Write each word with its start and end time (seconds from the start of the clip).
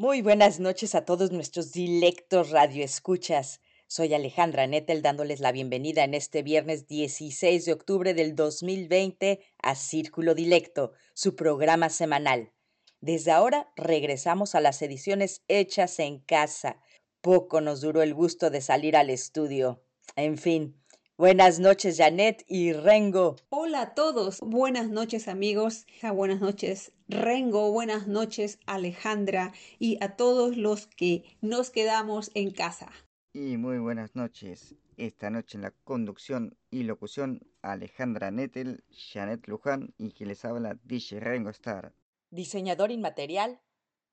Muy 0.00 0.22
buenas 0.22 0.60
noches 0.60 0.94
a 0.94 1.04
todos 1.04 1.32
nuestros 1.32 1.72
dilectos 1.72 2.50
radioescuchas. 2.50 3.60
Soy 3.88 4.14
Alejandra 4.14 4.68
Nettel 4.68 5.02
dándoles 5.02 5.40
la 5.40 5.50
bienvenida 5.50 6.04
en 6.04 6.14
este 6.14 6.44
viernes 6.44 6.86
16 6.86 7.64
de 7.64 7.72
octubre 7.72 8.14
del 8.14 8.36
2020 8.36 9.40
a 9.60 9.74
Círculo 9.74 10.36
Dilecto, 10.36 10.92
su 11.14 11.34
programa 11.34 11.90
semanal. 11.90 12.52
Desde 13.00 13.32
ahora 13.32 13.72
regresamos 13.74 14.54
a 14.54 14.60
las 14.60 14.82
ediciones 14.82 15.42
hechas 15.48 15.98
en 15.98 16.20
casa. 16.20 16.80
Poco 17.20 17.60
nos 17.60 17.80
duró 17.80 18.00
el 18.00 18.14
gusto 18.14 18.50
de 18.50 18.60
salir 18.60 18.96
al 18.96 19.10
estudio. 19.10 19.82
En 20.14 20.38
fin, 20.38 20.80
buenas 21.18 21.58
noches 21.58 21.98
Janet 21.98 22.44
y 22.46 22.72
Rengo. 22.72 23.34
Hola 23.50 23.82
a 23.82 23.94
todos, 23.94 24.38
buenas 24.40 24.88
noches 24.88 25.26
amigos, 25.26 25.84
buenas 26.14 26.40
noches 26.40 26.92
Rengo, 27.08 27.72
buenas 27.72 28.06
noches 28.06 28.60
Alejandra 28.66 29.52
y 29.80 30.02
a 30.02 30.16
todos 30.16 30.56
los 30.56 30.86
que 30.86 31.24
nos 31.40 31.70
quedamos 31.70 32.30
en 32.34 32.52
casa. 32.52 32.92
Y 33.32 33.56
muy 33.56 33.78
buenas 33.78 34.14
noches. 34.14 34.76
Esta 34.96 35.28
noche 35.30 35.58
en 35.58 35.62
la 35.62 35.72
conducción 35.84 36.56
y 36.70 36.84
locución 36.84 37.40
Alejandra 37.62 38.30
Nettel, 38.30 38.84
Janet 38.90 39.48
Luján 39.48 39.94
y 39.98 40.12
que 40.12 40.24
les 40.24 40.44
habla 40.44 40.78
DJ 40.84 41.20
Rengo 41.20 41.50
Star. 41.50 41.92
Diseñador 42.30 42.92
inmaterial 42.92 43.60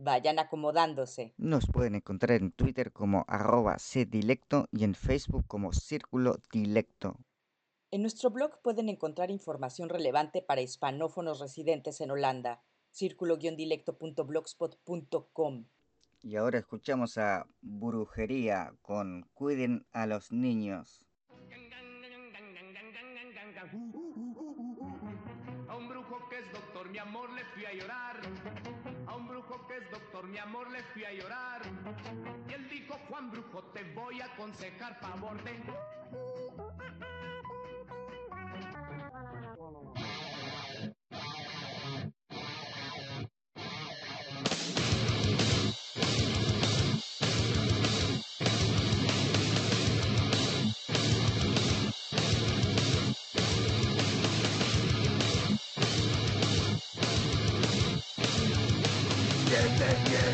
Vayan 0.00 0.38
acomodándose. 0.38 1.34
Nos 1.38 1.66
pueden 1.66 1.96
encontrar 1.96 2.40
en 2.40 2.52
Twitter 2.52 2.92
como 2.92 3.24
arroba 3.26 3.78
cdilecto 3.78 4.68
y 4.70 4.84
en 4.84 4.94
Facebook 4.94 5.44
como 5.48 5.72
Círculo 5.72 6.36
Dilecto. 6.52 7.16
En 7.90 8.02
nuestro 8.02 8.30
blog 8.30 8.62
pueden 8.62 8.88
encontrar 8.88 9.32
información 9.32 9.88
relevante 9.88 10.40
para 10.40 10.60
hispanófonos 10.60 11.40
residentes 11.40 12.00
en 12.00 12.12
Holanda. 12.12 12.62
círculo-dilecto.blogspot.com. 12.92 15.64
Y 16.22 16.36
ahora 16.36 16.60
escuchamos 16.60 17.18
a 17.18 17.48
Brujería 17.60 18.74
con 18.82 19.28
Cuiden 19.34 19.84
a 19.90 20.06
los 20.06 20.30
niños. 20.30 21.04
A 25.68 25.76
un 25.76 25.88
brujo 25.88 26.18
que 26.30 26.38
es 26.38 26.52
doctor, 26.52 26.88
mi 26.88 26.98
amor, 26.98 27.32
le 27.32 27.44
fui 27.46 27.64
a 27.64 27.74
llorar. 27.74 28.20
Brujo 29.38 29.68
que 29.68 29.76
es 29.76 29.90
doctor, 29.92 30.26
mi 30.26 30.36
amor, 30.38 30.68
le 30.68 30.82
fui 30.82 31.04
a 31.04 31.12
llorar. 31.12 31.62
Y 32.48 32.52
él 32.54 32.68
dijo, 32.68 32.98
Juan 33.08 33.30
Brujo, 33.30 33.62
te 33.72 33.84
voy 33.94 34.20
a 34.20 34.24
aconsejar 34.24 34.98
favor 34.98 35.40
de... 35.44 35.62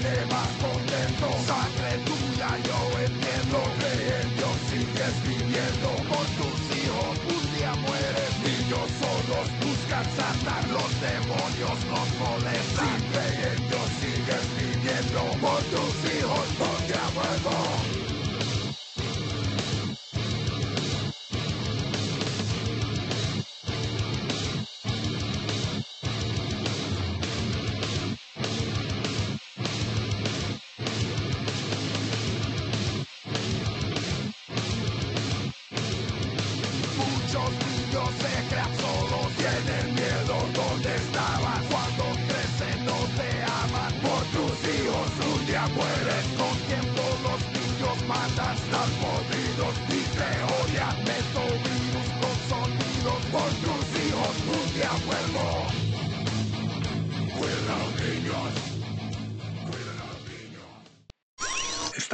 tiene 0.04 0.26
más 0.26 0.48
contento? 0.60 1.83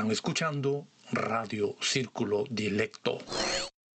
Están 0.01 0.13
escuchando 0.13 0.87
Radio 1.13 1.77
Círculo 1.83 2.45
Dilecto. 2.49 3.19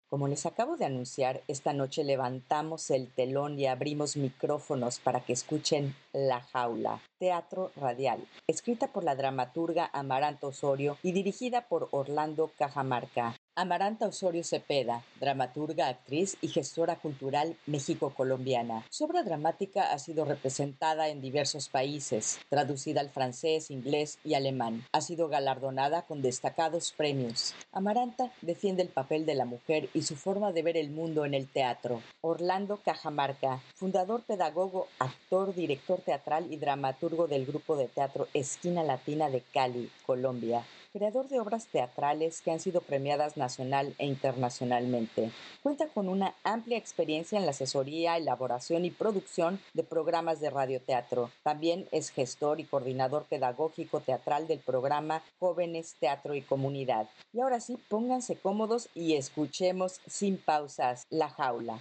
Como 0.09 0.29
les 0.29 0.47
acabo 0.47 0.79
de 0.79 0.87
anunciar, 0.87 1.43
esta 1.47 1.75
noche 1.75 2.05
levantamos 2.05 2.91
el 2.91 3.09
telón 3.09 3.59
y 3.59 3.67
abrimos 3.67 4.17
micrófonos 4.17 4.99
para 4.99 5.21
que 5.21 5.35
escuchen 5.35 5.95
La 6.15 6.41
Jaula, 6.41 7.03
teatro 7.19 7.71
radial, 7.77 8.27
escrita 8.47 8.87
por 8.87 9.05
la 9.05 9.15
dramaturga 9.15 9.91
Amaranta 9.93 10.47
Osorio 10.47 10.97
y 11.03 11.13
dirigida 11.13 11.69
por 11.69 11.89
Orlando 11.91 12.51
Cajamarca. 12.57 13.37
Amaranta 13.61 14.07
Osorio 14.07 14.43
Cepeda, 14.43 15.05
dramaturga, 15.21 15.89
actriz 15.89 16.39
y 16.41 16.49
gestora 16.49 16.97
cultural 16.97 17.59
México-colombiana. 17.67 18.87
Su 18.89 19.05
obra 19.05 19.23
dramática 19.23 19.93
ha 19.93 19.99
sido 19.99 20.25
representada 20.25 21.09
en 21.09 21.21
diversos 21.21 21.69
países, 21.69 22.41
traducida 22.49 23.03
al 23.03 23.11
francés, 23.11 23.71
inglés 23.71 24.19
y 24.25 24.33
alemán. 24.33 24.87
Ha 24.93 25.03
sido 25.03 25.29
galardonada 25.29 26.07
con 26.07 26.23
destacados 26.23 26.95
premios. 26.97 27.55
Amaranta 27.71 28.33
defiende 28.41 28.81
el 28.81 28.89
papel 28.89 29.27
de 29.27 29.35
la 29.35 29.45
mujer 29.45 29.91
y 29.93 30.05
su 30.05 30.17
forma 30.17 30.53
de 30.53 30.63
ver 30.63 30.79
el 30.79 30.89
mundo 30.89 31.27
en 31.27 31.35
el 31.35 31.47
teatro. 31.47 32.01
Orlando 32.23 32.79
Cajamarca, 32.83 33.61
fundador, 33.75 34.23
pedagogo, 34.23 34.89
actor, 34.99 35.55
director 35.55 36.01
teatral 36.01 36.51
y 36.51 36.57
dramaturgo 36.57 37.27
del 37.27 37.45
grupo 37.45 37.77
de 37.77 37.89
teatro 37.89 38.27
Esquina 38.33 38.83
Latina 38.83 39.29
de 39.29 39.43
Cali, 39.53 39.91
Colombia 40.07 40.65
creador 40.93 41.29
de 41.29 41.41
obras 41.41 41.67
teatrales 41.67 42.41
que 42.43 42.51
han 42.51 42.61
sido 42.61 42.81
premiadas 42.81 43.37
nacional 43.37 43.95
e 43.99 44.07
internacionalmente. 44.07 45.31
Cuenta 45.63 45.87
con 45.89 46.09
una 46.09 46.35
amplia 46.45 46.79
experiencia 46.79 47.39
en 47.39 47.45
la 47.45 47.53
asesoría, 47.53 48.17
elaboración 48.17 48.85
y 48.85 48.91
producción 48.91 49.61
de 49.75 49.85
programas 49.85 50.41
de 50.41 50.51
radioteatro. 50.51 51.31
También 51.43 51.89
es 51.93 52.11
gestor 52.11 52.61
y 52.61 52.65
coordinador 52.65 53.25
pedagógico 53.25 54.01
teatral 54.01 54.47
del 54.47 54.61
programa 54.61 55.23
Jóvenes, 55.39 55.97
Teatro 55.99 56.35
y 56.35 56.43
Comunidad. 56.43 57.09
Y 57.33 57.41
ahora 57.41 57.61
sí, 57.61 57.79
pónganse 57.89 58.37
cómodos 58.37 58.89
y 58.95 59.15
escuchemos 59.15 60.01
sin 60.07 60.37
pausas 60.37 61.05
La 61.11 61.29
Jaula. 61.29 61.81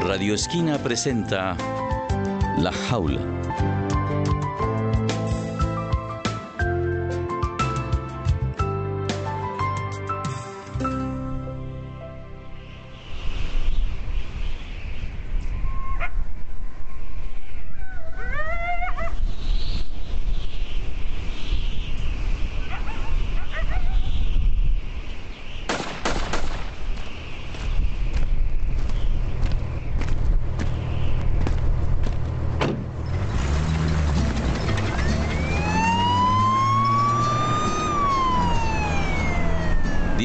Radio 0.00 0.34
Esquina 0.34 0.78
presenta 0.78 1.56
La 2.58 2.72
Jaula. 2.72 3.85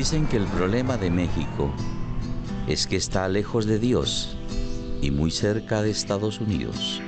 Dicen 0.02 0.26
que 0.26 0.38
el 0.38 0.48
problema 0.48 0.98
de 0.98 1.12
México 1.12 1.72
es 2.68 2.88
que 2.88 2.96
está 2.96 3.28
lejos 3.28 3.68
de 3.68 3.78
Dios 3.78 4.36
y 5.00 5.12
muy 5.12 5.30
cerca 5.30 5.84
de 5.84 5.92
Estados 5.92 6.42
Unidos. 6.42 7.00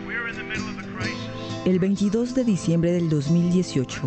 El 1.65 1.79
22 1.79 2.35
de 2.35 2.43
diciembre 2.43 2.91
del 2.91 3.09
2018, 3.09 3.99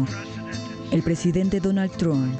el 0.92 1.02
presidente 1.02 1.58
Donald 1.58 1.90
Trump 1.96 2.32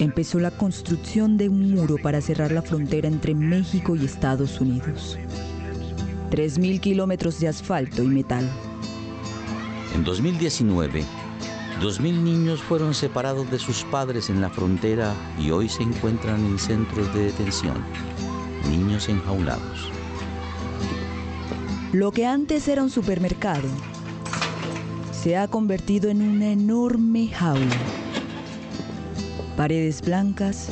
empezó 0.00 0.40
la 0.40 0.50
construcción 0.50 1.36
de 1.36 1.48
un 1.48 1.70
muro 1.70 1.98
para 2.02 2.20
cerrar 2.20 2.50
la 2.50 2.62
frontera 2.62 3.06
entre 3.06 3.36
México 3.36 3.94
y 3.94 4.06
Estados 4.06 4.60
Unidos. 4.60 5.16
3.000 6.32 6.80
kilómetros 6.80 7.38
de 7.38 7.46
asfalto 7.46 8.02
y 8.02 8.08
metal. 8.08 8.50
En 9.94 10.02
2019, 10.02 11.04
2.000 11.84 12.22
niños 12.22 12.62
fueron 12.62 12.94
separados 12.94 13.50
de 13.50 13.58
sus 13.58 13.84
padres 13.84 14.30
en 14.30 14.40
la 14.40 14.48
frontera 14.48 15.12
y 15.38 15.50
hoy 15.50 15.68
se 15.68 15.82
encuentran 15.82 16.42
en 16.46 16.58
centros 16.58 17.12
de 17.12 17.24
detención. 17.24 17.76
Niños 18.70 19.10
enjaulados. 19.10 19.90
Lo 21.92 22.10
que 22.10 22.24
antes 22.24 22.68
era 22.68 22.82
un 22.82 22.88
supermercado 22.88 23.68
se 25.12 25.36
ha 25.36 25.46
convertido 25.46 26.08
en 26.08 26.22
una 26.22 26.52
enorme 26.52 27.28
jaula. 27.28 27.76
Paredes 29.54 30.00
blancas 30.00 30.70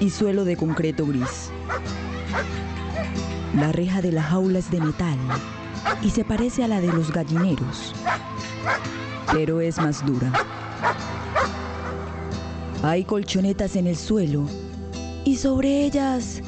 y 0.00 0.10
suelo 0.10 0.44
de 0.44 0.54
concreto 0.58 1.06
gris. 1.06 1.50
La 3.56 3.72
reja 3.72 4.02
de 4.02 4.12
la 4.12 4.22
jaula 4.22 4.58
es 4.58 4.70
de 4.70 4.82
metal 4.82 5.18
y 6.02 6.10
se 6.10 6.24
parece 6.24 6.62
a 6.62 6.68
la 6.68 6.82
de 6.82 6.88
los 6.88 7.10
gallineros 7.10 7.94
pero 9.32 9.60
es 9.60 9.78
más 9.78 10.04
dura. 10.04 10.32
Hay 12.82 13.04
colchonetas 13.04 13.76
en 13.76 13.86
el 13.86 13.96
suelo 13.96 14.46
y 15.24 15.36
sobre 15.36 15.84
ellas 15.84 16.42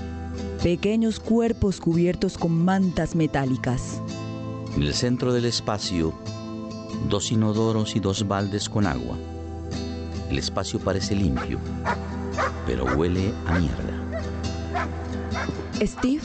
pequeños 0.63 1.21
cuerpos 1.21 1.81
cubiertos 1.81 2.39
con 2.39 2.65
mantas 2.65 3.15
metálicas. 3.15 4.01
En 4.77 4.83
el 4.83 4.95
centro 4.95 5.33
del 5.33 5.45
espacio, 5.45 6.15
dos 7.09 7.31
inodoros 7.31 7.95
y 7.97 8.01
dos 8.01 8.27
baldes 8.27 8.69
con 8.69 8.87
agua. 8.87 9.17
El 10.31 10.39
espacio 10.39 10.79
parece 10.79 11.15
limpio, 11.15 11.59
pero 12.67 12.87
huele 12.97 13.33
a 13.47 13.59
mierda. 13.59 13.93
Steve 15.83 16.23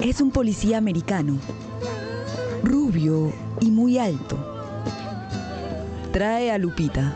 es 0.00 0.20
un 0.20 0.30
policía 0.30 0.78
americano, 0.78 1.38
rubio 2.62 3.32
y 3.60 3.70
muy 3.70 3.98
alto 3.98 4.53
trae 6.14 6.52
a 6.52 6.58
Lupita, 6.58 7.12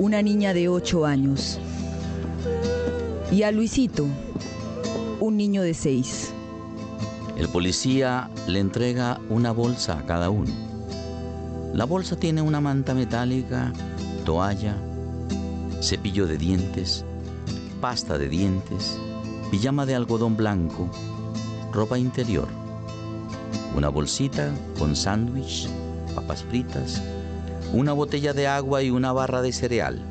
una 0.00 0.20
niña 0.20 0.52
de 0.52 0.68
8 0.68 1.06
años, 1.06 1.60
y 3.30 3.44
a 3.44 3.52
Luisito, 3.52 4.04
un 5.20 5.36
niño 5.36 5.62
de 5.62 5.74
6. 5.74 6.34
El 7.36 7.48
policía 7.50 8.30
le 8.48 8.58
entrega 8.58 9.20
una 9.28 9.52
bolsa 9.52 9.96
a 9.96 10.06
cada 10.06 10.28
uno. 10.28 10.50
La 11.72 11.84
bolsa 11.84 12.16
tiene 12.16 12.42
una 12.42 12.60
manta 12.60 12.94
metálica, 12.94 13.72
toalla, 14.24 14.74
cepillo 15.80 16.26
de 16.26 16.36
dientes, 16.36 17.04
pasta 17.80 18.18
de 18.18 18.28
dientes, 18.28 18.98
pijama 19.52 19.86
de 19.86 19.94
algodón 19.94 20.36
blanco, 20.36 20.90
ropa 21.72 21.96
interior, 21.96 22.48
una 23.76 23.88
bolsita 23.88 24.52
con 24.80 24.96
sándwich, 24.96 25.68
papas 26.16 26.42
fritas, 26.42 27.00
una 27.72 27.92
botella 27.92 28.32
de 28.32 28.46
agua 28.46 28.82
y 28.82 28.90
una 28.90 29.12
barra 29.12 29.42
de 29.42 29.52
cereal. 29.52 30.04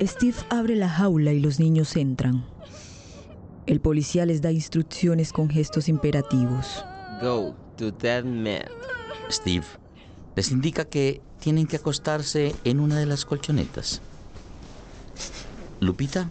Steve 0.00 0.36
abre 0.50 0.76
la 0.76 0.88
jaula 0.88 1.32
y 1.32 1.40
los 1.40 1.58
niños 1.58 1.96
entran. 1.96 2.44
El 3.66 3.80
policía 3.80 4.26
les 4.26 4.42
da 4.42 4.52
instrucciones 4.52 5.32
con 5.32 5.48
gestos 5.48 5.88
imperativos. 5.88 6.84
Go 7.20 7.54
to 7.76 7.92
that 7.94 8.24
man. 8.24 8.68
Steve 9.30 9.64
les 10.36 10.52
indica 10.52 10.84
que 10.84 11.20
tienen 11.40 11.66
que 11.66 11.76
acostarse 11.76 12.54
en 12.64 12.78
una 12.78 12.98
de 12.98 13.06
las 13.06 13.24
colchonetas. 13.24 14.02
Lupita 15.80 16.28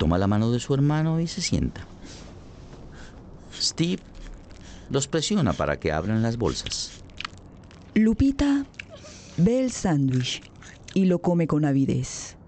toma 0.00 0.16
la 0.16 0.26
mano 0.26 0.50
de 0.50 0.60
su 0.60 0.72
hermano 0.72 1.20
y 1.20 1.26
se 1.26 1.42
sienta. 1.42 1.82
Steve 3.54 4.00
los 4.88 5.06
presiona 5.06 5.52
para 5.52 5.78
que 5.78 5.92
abran 5.92 6.22
las 6.22 6.38
bolsas. 6.38 7.02
Lupita 7.94 8.64
ve 9.36 9.60
el 9.60 9.70
sándwich 9.70 10.40
y 10.94 11.04
lo 11.04 11.18
come 11.18 11.46
con 11.46 11.66
avidez. 11.66 12.38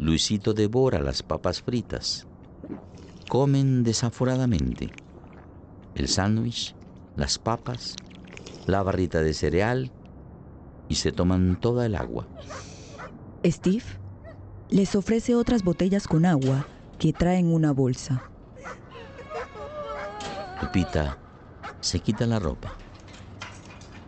Luisito 0.00 0.52
devora 0.52 0.98
las 0.98 1.22
papas 1.22 1.62
fritas. 1.62 2.26
Comen 3.28 3.84
desaforadamente. 3.84 4.90
El 5.94 6.08
sándwich, 6.08 6.74
las 7.14 7.38
papas, 7.38 7.94
la 8.66 8.82
barrita 8.82 9.22
de 9.22 9.32
cereal 9.32 9.92
y 10.88 10.96
se 10.96 11.12
toman 11.12 11.60
toda 11.60 11.86
el 11.86 11.94
agua. 11.94 12.26
Steve 13.44 13.84
les 14.70 14.96
ofrece 14.96 15.36
otras 15.36 15.62
botellas 15.62 16.08
con 16.08 16.26
agua 16.26 16.66
que 16.98 17.12
traen 17.12 17.52
una 17.52 17.72
bolsa. 17.72 18.22
Lupita 20.62 21.18
se 21.80 22.00
quita 22.00 22.26
la 22.26 22.38
ropa 22.38 22.72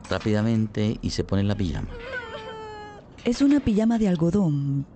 rápidamente 0.09 0.99
y 1.03 1.11
se 1.11 1.25
pone 1.25 1.43
la 1.43 1.55
pijama. 1.55 1.89
Es 3.25 3.43
una 3.43 3.61
pijama 3.61 3.99
de 3.99 4.09
algodón 4.09 4.87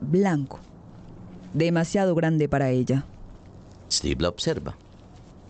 blanco, 0.00 0.60
demasiado 1.54 2.14
grande 2.14 2.48
para 2.48 2.70
ella. 2.70 3.06
Steve 3.90 4.20
la 4.20 4.28
observa 4.28 4.76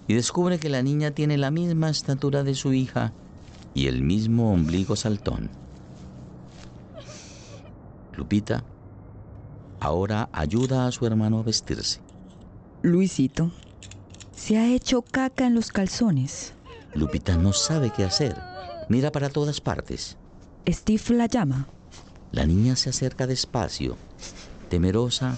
y 0.07 0.15
descubre 0.15 0.59
que 0.59 0.69
la 0.69 0.83
niña 0.83 1.11
tiene 1.13 1.39
la 1.39 1.51
misma 1.51 1.91
estatura 1.91 2.45
de 2.45 2.55
su 2.55 2.73
hija 2.73 3.13
y 3.75 3.87
el 3.87 4.03
mismo 4.03 4.53
ombligo 4.53 4.97
saltón. 4.97 5.51
Lupita 8.17 8.63
Ahora 9.85 10.31
ayuda 10.33 10.87
a 10.87 10.93
su 10.93 11.05
hermano 11.05 11.41
a 11.41 11.43
vestirse. 11.43 12.01
Luisito, 12.81 13.51
se 14.35 14.57
ha 14.57 14.73
hecho 14.73 15.03
caca 15.03 15.47
en 15.47 15.55
los 15.55 15.73
calzones. 15.73 16.55
Lupita 16.95 17.37
no 17.37 17.53
sabe 17.53 17.93
qué 17.95 18.03
hacer. 18.03 18.35
Mira 18.89 19.13
para 19.13 19.29
todas 19.29 19.61
partes. 19.61 20.17
Steve 20.67 21.03
la 21.11 21.27
llama. 21.27 21.69
La 22.33 22.47
niña 22.47 22.77
se 22.77 22.89
acerca 22.89 23.27
despacio, 23.27 23.99
temerosa, 24.71 25.37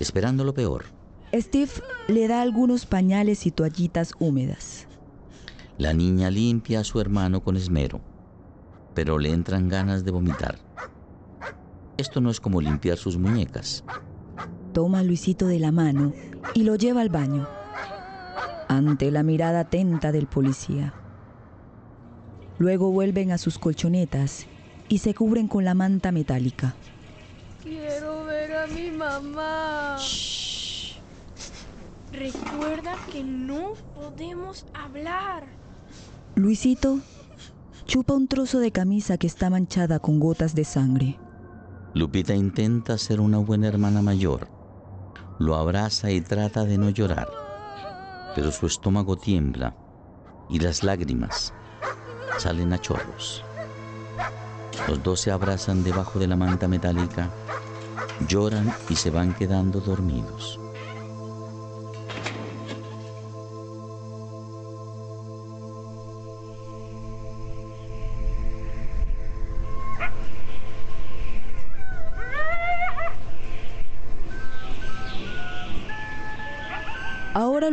esperando 0.00 0.44
lo 0.44 0.54
peor. 0.54 0.86
Steve 1.34 1.72
le 2.08 2.26
da 2.26 2.40
algunos 2.40 2.86
pañales 2.86 3.44
y 3.44 3.50
toallitas 3.50 4.12
húmedas. 4.18 4.86
La 5.76 5.92
niña 5.92 6.30
limpia 6.30 6.80
a 6.80 6.84
su 6.84 7.02
hermano 7.02 7.42
con 7.44 7.58
esmero, 7.58 8.00
pero 8.94 9.18
le 9.18 9.30
entran 9.30 9.68
ganas 9.68 10.06
de 10.06 10.10
vomitar. 10.10 10.58
Esto 11.96 12.20
no 12.20 12.30
es 12.30 12.40
como 12.40 12.60
limpiar 12.60 12.98
sus 12.98 13.16
muñecas. 13.18 13.84
Toma 14.72 15.00
a 15.00 15.02
Luisito 15.04 15.46
de 15.46 15.60
la 15.60 15.70
mano 15.70 16.12
y 16.54 16.64
lo 16.64 16.74
lleva 16.74 17.00
al 17.00 17.08
baño, 17.08 17.46
ante 18.68 19.10
la 19.12 19.22
mirada 19.22 19.60
atenta 19.60 20.10
del 20.10 20.26
policía. 20.26 20.92
Luego 22.58 22.90
vuelven 22.90 23.30
a 23.30 23.38
sus 23.38 23.58
colchonetas 23.58 24.46
y 24.88 24.98
se 24.98 25.14
cubren 25.14 25.46
con 25.46 25.64
la 25.64 25.74
manta 25.74 26.10
metálica. 26.10 26.74
Quiero 27.62 28.24
ver 28.24 28.52
a 28.56 28.66
mi 28.66 28.90
mamá. 28.90 29.96
Shh. 29.98 30.98
Recuerda 32.12 32.94
que 33.12 33.22
no 33.22 33.74
podemos 33.94 34.66
hablar. 34.74 35.44
Luisito 36.34 37.00
chupa 37.86 38.14
un 38.14 38.28
trozo 38.28 38.58
de 38.58 38.72
camisa 38.72 39.18
que 39.18 39.26
está 39.26 39.50
manchada 39.50 39.98
con 39.98 40.18
gotas 40.18 40.54
de 40.54 40.64
sangre. 40.64 41.18
Lupita 41.94 42.34
intenta 42.34 42.98
ser 42.98 43.20
una 43.20 43.38
buena 43.38 43.68
hermana 43.68 44.02
mayor. 44.02 44.48
Lo 45.38 45.54
abraza 45.54 46.10
y 46.10 46.20
trata 46.20 46.64
de 46.64 46.76
no 46.76 46.90
llorar, 46.90 47.28
pero 48.34 48.50
su 48.50 48.66
estómago 48.66 49.16
tiembla 49.16 49.76
y 50.50 50.58
las 50.58 50.82
lágrimas 50.82 51.54
salen 52.38 52.72
a 52.72 52.80
chorros. 52.80 53.44
Los 54.88 55.04
dos 55.04 55.20
se 55.20 55.30
abrazan 55.30 55.84
debajo 55.84 56.18
de 56.18 56.26
la 56.26 56.34
manta 56.34 56.66
metálica, 56.66 57.30
lloran 58.28 58.74
y 58.88 58.96
se 58.96 59.10
van 59.10 59.32
quedando 59.32 59.78
dormidos. 59.78 60.58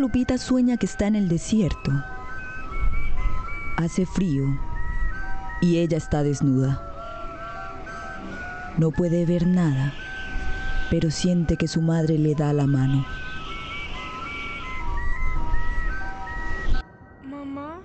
Lupita 0.02 0.40
sueña 0.40 0.78
que 0.78 0.88
está 0.88 1.06
en 1.06 1.16
el 1.16 1.30
desierto. 1.30 1.92
Hace 3.78 4.08
frío 4.08 4.46
y 5.62 5.78
ella 5.78 5.96
está 5.96 6.24
desnuda. 6.24 6.82
No 8.80 8.90
puede 8.90 9.28
ver 9.28 9.46
nada, 9.46 9.94
pero 10.90 11.12
siente 11.12 11.56
que 11.56 11.68
su 11.68 11.84
madre 11.84 12.18
le 12.18 12.34
da 12.34 12.52
la 12.52 12.66
mano. 12.66 13.06
Mamá. 17.24 17.80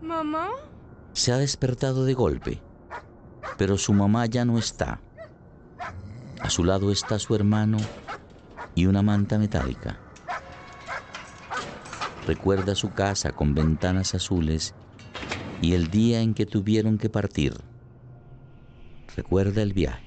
Mamá. 0.00 0.48
Se 1.12 1.32
ha 1.32 1.38
despertado 1.38 2.04
de 2.04 2.14
golpe, 2.14 2.62
pero 3.58 3.76
su 3.76 3.92
mamá 3.92 4.26
ya 4.26 4.44
no 4.44 4.58
está. 4.58 5.00
A 6.40 6.50
su 6.50 6.62
lado 6.62 6.92
está 6.92 7.18
su 7.18 7.34
hermano 7.34 7.78
y 8.76 8.86
una 8.86 9.02
manta 9.02 9.38
metálica. 9.38 10.03
Recuerda 12.26 12.74
su 12.74 12.90
casa 12.90 13.32
con 13.32 13.54
ventanas 13.54 14.14
azules 14.14 14.74
y 15.60 15.74
el 15.74 15.90
día 15.90 16.22
en 16.22 16.32
que 16.32 16.46
tuvieron 16.46 16.96
que 16.96 17.10
partir. 17.10 17.52
Recuerda 19.14 19.60
el 19.60 19.74
viaje. 19.74 20.02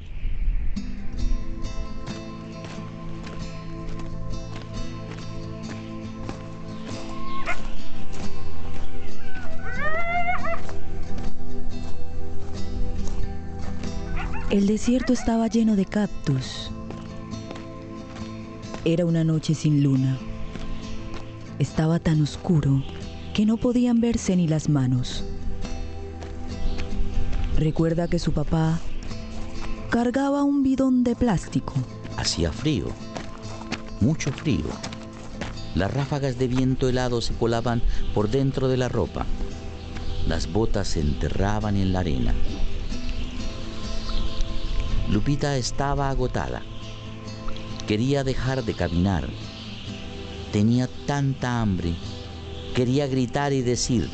El 14.50 14.65
desierto 14.65 15.13
estaba 15.13 15.47
lleno 15.47 15.75
de 15.75 15.86
cactus. 15.86 16.71
Era 18.86 19.05
una 19.05 19.24
noche 19.24 19.53
sin 19.53 19.83
luna. 19.83 20.17
Estaba 21.60 21.98
tan 21.98 22.22
oscuro 22.22 22.84
que 23.34 23.46
no 23.46 23.58
podían 23.58 24.00
verse 24.00 24.36
ni 24.36 24.48
las 24.48 24.70
manos. 24.70 25.24
Recuerda 27.58 28.08
que 28.08 28.20
su 28.20 28.32
papá 28.32 28.80
cargaba 29.90 30.44
un 30.44 30.62
bidón 30.62 31.04
de 31.04 31.16
plástico. 31.16 31.74
Hacía 32.16 32.52
frío, 32.52 32.88
mucho 34.02 34.32
frío. 34.32 34.66
Las 35.74 35.92
ráfagas 35.92 36.38
de 36.38 36.48
viento 36.48 36.90
helado 36.90 37.22
se 37.22 37.34
colaban 37.34 37.82
por 38.14 38.30
dentro 38.30 38.68
de 38.68 38.78
la 38.78 38.90
ropa. 38.90 39.26
Las 40.28 40.52
botas 40.52 40.90
se 40.90 41.00
enterraban 41.00 41.76
en 41.76 41.92
la 41.92 42.02
arena. 42.02 42.36
Lupita 45.10 45.58
estaba 45.58 46.10
agotada. 46.10 46.62
Quería 47.88 48.24
dejar 48.24 48.64
de 48.64 48.74
caminar. 48.76 49.28
Tenía 50.58 50.90
tanta 51.06 51.62
hambre. 51.62 51.94
Quería 52.74 53.06
gritar 53.06 53.54
y 53.54 53.62
decir, 53.62 54.10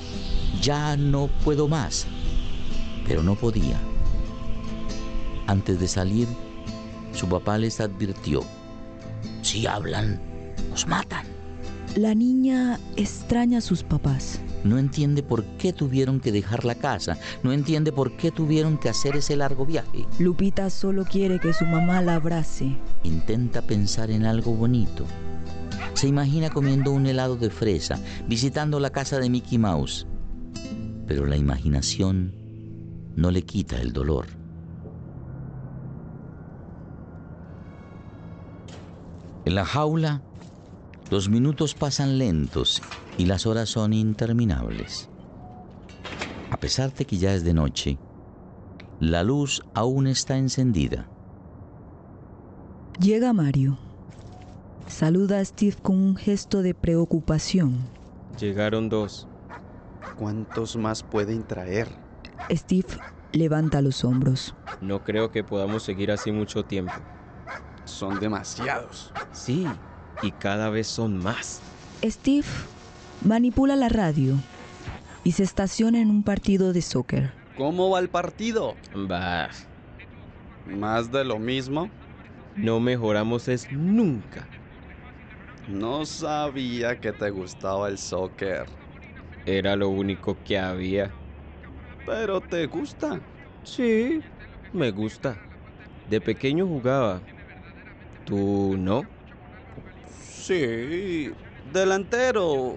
ya 0.61 0.97
no 0.97 1.29
puedo 1.45 1.69
más. 1.69 2.05
Pero 3.07 3.23
no 3.23 3.35
podía. 3.35 3.79
Antes 5.47 5.79
de 5.79 5.87
salir, 5.87 6.27
su 7.13 7.29
papá 7.29 7.57
les 7.57 7.79
advirtió, 7.79 8.41
si 9.41 9.65
hablan, 9.65 10.19
nos 10.69 10.85
matan. 10.85 11.25
La 11.95 12.13
niña 12.13 12.77
extraña 12.97 13.59
a 13.59 13.61
sus 13.61 13.81
papás. 13.81 14.41
No 14.65 14.77
entiende 14.77 15.23
por 15.23 15.45
qué 15.45 15.71
tuvieron 15.71 16.19
que 16.19 16.33
dejar 16.33 16.65
la 16.65 16.75
casa, 16.75 17.17
no 17.41 17.53
entiende 17.53 17.93
por 17.93 18.17
qué 18.17 18.31
tuvieron 18.31 18.77
que 18.77 18.89
hacer 18.89 19.15
ese 19.15 19.37
largo 19.37 19.65
viaje. 19.65 20.05
Lupita 20.19 20.69
solo 20.69 21.05
quiere 21.05 21.39
que 21.39 21.53
su 21.53 21.63
mamá 21.63 22.01
la 22.01 22.15
abrace. 22.15 22.75
Intenta 23.03 23.61
pensar 23.61 24.11
en 24.11 24.25
algo 24.25 24.53
bonito. 24.53 25.05
Se 26.03 26.09
imagina 26.09 26.49
comiendo 26.49 26.91
un 26.91 27.05
helado 27.05 27.37
de 27.37 27.49
fresa, 27.49 27.97
visitando 28.27 28.77
la 28.81 28.89
casa 28.89 29.19
de 29.19 29.29
Mickey 29.29 29.57
Mouse. 29.57 30.05
Pero 31.07 31.25
la 31.25 31.37
imaginación 31.37 32.35
no 33.15 33.31
le 33.31 33.43
quita 33.43 33.79
el 33.79 33.93
dolor. 33.93 34.25
En 39.45 39.55
la 39.55 39.63
jaula, 39.63 40.21
los 41.09 41.29
minutos 41.29 41.73
pasan 41.73 42.17
lentos 42.17 42.83
y 43.17 43.25
las 43.25 43.45
horas 43.45 43.69
son 43.69 43.93
interminables. 43.93 45.09
A 46.49 46.57
pesar 46.57 46.93
de 46.93 47.05
que 47.05 47.17
ya 47.17 47.33
es 47.33 47.45
de 47.45 47.53
noche, 47.53 47.97
la 48.99 49.23
luz 49.23 49.63
aún 49.73 50.07
está 50.07 50.37
encendida. 50.37 51.07
Llega 52.99 53.31
Mario. 53.31 53.92
Saluda 55.03 55.39
a 55.39 55.43
Steve 55.43 55.75
con 55.81 55.97
un 55.97 56.15
gesto 56.15 56.61
de 56.61 56.73
preocupación. 56.73 57.77
Llegaron 58.39 58.87
dos. 58.87 59.27
¿Cuántos 60.17 60.77
más 60.77 61.03
pueden 61.03 61.43
traer? 61.43 61.89
Steve 62.49 62.87
levanta 63.33 63.81
los 63.81 64.05
hombros. 64.05 64.55
No 64.79 65.03
creo 65.03 65.29
que 65.29 65.43
podamos 65.43 65.83
seguir 65.83 66.09
así 66.09 66.31
mucho 66.31 66.63
tiempo. 66.63 66.93
Son 67.83 68.17
demasiados. 68.21 69.11
Sí, 69.33 69.67
y 70.21 70.31
cada 70.31 70.69
vez 70.69 70.87
son 70.87 71.17
más. 71.17 71.59
Steve 72.01 72.47
manipula 73.25 73.75
la 73.75 73.89
radio 73.89 74.35
y 75.25 75.33
se 75.33 75.43
estaciona 75.43 75.99
en 75.99 76.11
un 76.11 76.23
partido 76.23 76.71
de 76.71 76.81
soccer. 76.81 77.33
¿Cómo 77.57 77.89
va 77.89 77.99
el 77.99 78.07
partido? 78.07 78.75
Bah. 78.95 79.49
¿Más 80.65 81.11
de 81.11 81.25
lo 81.25 81.39
mismo? 81.39 81.89
No 82.55 82.79
mejoramos 82.79 83.49
es 83.49 83.69
nunca. 83.69 84.47
No 85.67 86.05
sabía 86.05 86.99
que 86.99 87.13
te 87.13 87.29
gustaba 87.29 87.87
el 87.87 87.97
soccer. 87.97 88.65
Era 89.45 89.75
lo 89.75 89.89
único 89.89 90.37
que 90.43 90.57
había. 90.57 91.11
¿Pero 92.05 92.41
te 92.41 92.65
gusta? 92.67 93.21
Sí, 93.63 94.21
me 94.73 94.91
gusta. 94.91 95.37
De 96.09 96.19
pequeño 96.19 96.67
jugaba. 96.67 97.21
¿Tú 98.25 98.75
no? 98.77 99.05
Sí, 100.43 101.33
delantero. 101.71 102.75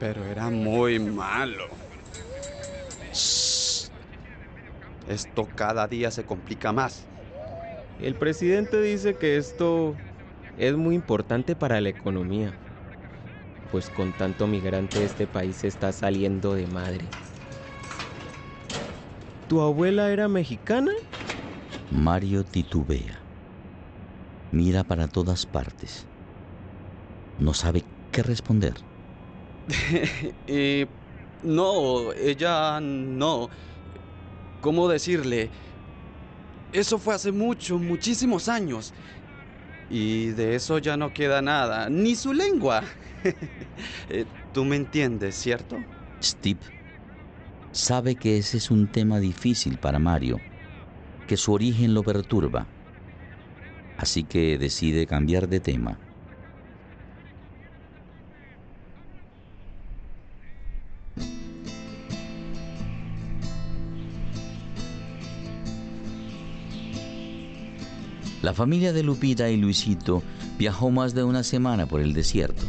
Pero 0.00 0.24
era 0.24 0.50
muy 0.50 0.98
malo. 0.98 1.64
Shh. 3.12 3.88
Esto 5.08 5.48
cada 5.54 5.86
día 5.86 6.10
se 6.10 6.24
complica 6.24 6.72
más. 6.72 7.06
El 8.00 8.14
presidente 8.16 8.80
dice 8.82 9.14
que 9.14 9.36
esto 9.36 9.94
es 10.56 10.76
muy 10.76 10.94
importante 10.94 11.56
para 11.56 11.80
la 11.80 11.88
economía. 11.88 12.52
Pues 13.70 13.90
con 13.90 14.12
tanto 14.12 14.46
migrante 14.46 15.04
este 15.04 15.26
país 15.26 15.64
está 15.64 15.92
saliendo 15.92 16.54
de 16.54 16.66
madre. 16.66 17.04
¿Tu 19.48 19.60
abuela 19.60 20.10
era 20.10 20.28
mexicana? 20.28 20.92
Mario 21.90 22.44
titubea. 22.44 23.20
Mira 24.52 24.84
para 24.84 25.08
todas 25.08 25.46
partes. 25.46 26.06
No 27.38 27.52
sabe 27.54 27.84
qué 28.12 28.22
responder. 28.22 28.74
eh, 30.46 30.86
no, 31.42 32.12
ella 32.12 32.80
no. 32.80 33.50
¿Cómo 34.60 34.88
decirle? 34.88 35.50
Eso 36.72 36.98
fue 36.98 37.14
hace 37.14 37.32
mucho, 37.32 37.78
muchísimos 37.78 38.48
años. 38.48 38.92
Y 39.88 40.30
de 40.30 40.54
eso 40.56 40.78
ya 40.78 40.96
no 40.96 41.12
queda 41.12 41.42
nada, 41.42 41.88
ni 41.90 42.16
su 42.16 42.32
lengua. 42.32 42.84
Eh, 44.08 44.26
Tú 44.52 44.64
me 44.64 44.76
entiendes, 44.76 45.36
¿cierto? 45.36 45.88
Steve 46.20 46.72
sabe 47.72 48.16
que 48.18 48.38
ese 48.38 48.56
es 48.58 48.70
un 48.70 48.90
tema 48.90 49.20
difícil 49.20 49.78
para 49.78 49.98
Mario, 49.98 50.46
que 51.26 51.36
su 51.38 51.52
origen 51.52 51.94
lo 51.94 52.04
perturba. 52.04 52.72
Así 53.96 54.24
que 54.26 54.56
decide 54.58 55.06
cambiar 55.06 55.48
de 55.48 55.60
tema. 55.60 56.03
La 68.44 68.52
familia 68.52 68.92
de 68.92 69.02
Lupita 69.02 69.48
y 69.48 69.56
Luisito 69.56 70.22
viajó 70.58 70.90
más 70.90 71.14
de 71.14 71.24
una 71.24 71.42
semana 71.42 71.86
por 71.86 72.02
el 72.02 72.12
desierto. 72.12 72.62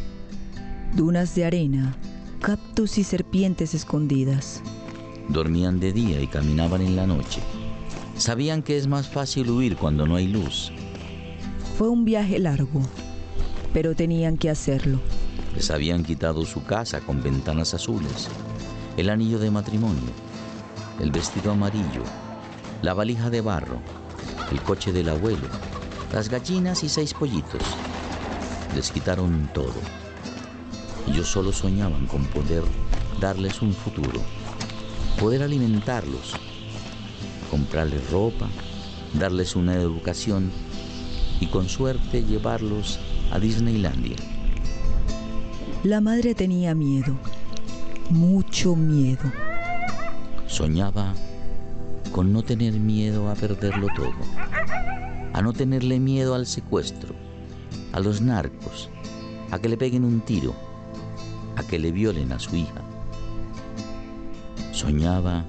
Dunas 0.96 1.36
de 1.36 1.44
arena, 1.44 1.98
cactus 2.40 2.98
y 2.98 3.04
serpientes 3.04 3.74
escondidas. 3.74 4.62
Dormían 5.28 5.82
de 5.82 5.92
día 5.92 6.22
y 6.22 6.28
caminaban 6.28 6.80
en 6.80 6.96
la 6.96 7.06
noche. 7.06 7.42
Sabían 8.16 8.64
que 8.64 8.78
es 8.78 8.88
más 8.88 9.10
fácil 9.10 9.50
huir 9.50 9.76
cuando 9.76 10.08
no 10.08 10.16
hay 10.16 10.28
luz. 10.28 10.72
Fue 11.78 11.90
un 11.90 12.06
viaje 12.06 12.40
largo, 12.40 12.82
pero 13.74 13.96
tenían 13.96 14.38
que 14.38 14.50
hacerlo. 14.50 15.02
Les 15.56 15.70
habían 15.72 16.06
quitado 16.06 16.46
su 16.46 16.64
casa 16.64 17.02
con 17.02 17.22
ventanas 17.22 17.74
azules, 17.74 18.30
el 18.96 19.10
anillo 19.10 19.40
de 19.40 19.52
matrimonio, 19.52 20.10
el 21.02 21.12
vestido 21.12 21.52
amarillo, 21.52 22.04
la 22.82 22.94
valija 22.94 23.30
de 23.30 23.42
barro, 23.42 23.82
el 24.52 24.62
coche 24.62 24.92
del 24.92 25.10
abuelo, 25.10 25.48
las 26.14 26.30
gallinas 26.30 26.84
y 26.84 26.90
seis 26.90 27.14
pollitos. 27.14 27.62
les 28.76 28.92
quitaron 28.92 29.50
todo. 29.54 29.76
Ellos 31.08 31.28
solo 31.28 31.54
soñaban 31.54 32.08
con 32.08 32.26
poder 32.26 32.64
darles 33.22 33.62
un 33.62 33.74
futuro, 33.74 34.22
poder 35.20 35.44
alimentarlos, 35.44 36.34
comprarles 37.50 38.10
ropa, 38.12 38.50
darles 39.14 39.56
una 39.56 39.76
educación 39.76 40.52
y 41.40 41.48
con 41.48 41.70
suerte 41.70 42.24
llevarlos 42.24 43.00
a 43.32 43.40
Disneylandia. 43.40 44.18
La 45.84 46.02
madre 46.02 46.36
tenía 46.36 46.76
miedo, 46.76 47.16
mucho 48.10 48.76
miedo. 48.76 49.32
Soñaba 50.48 51.14
con 52.16 52.32
no 52.32 52.44
tener 52.44 52.80
miedo 52.80 53.30
a 53.30 53.36
perderlo 53.36 53.88
todo, 53.94 54.14
a 55.34 55.42
no 55.42 55.52
tenerle 55.52 56.00
miedo 56.00 56.34
al 56.34 56.48
secuestro, 56.48 57.14
a 57.92 58.00
los 58.00 58.22
narcos, 58.22 58.90
a 59.52 59.60
que 59.60 59.68
le 59.68 59.76
peguen 59.76 60.06
un 60.06 60.22
tiro, 60.22 60.56
a 61.58 61.64
que 61.64 61.78
le 61.78 61.92
violen 61.92 62.32
a 62.32 62.40
su 62.40 62.56
hija. 62.56 62.82
Soñaba 64.72 65.44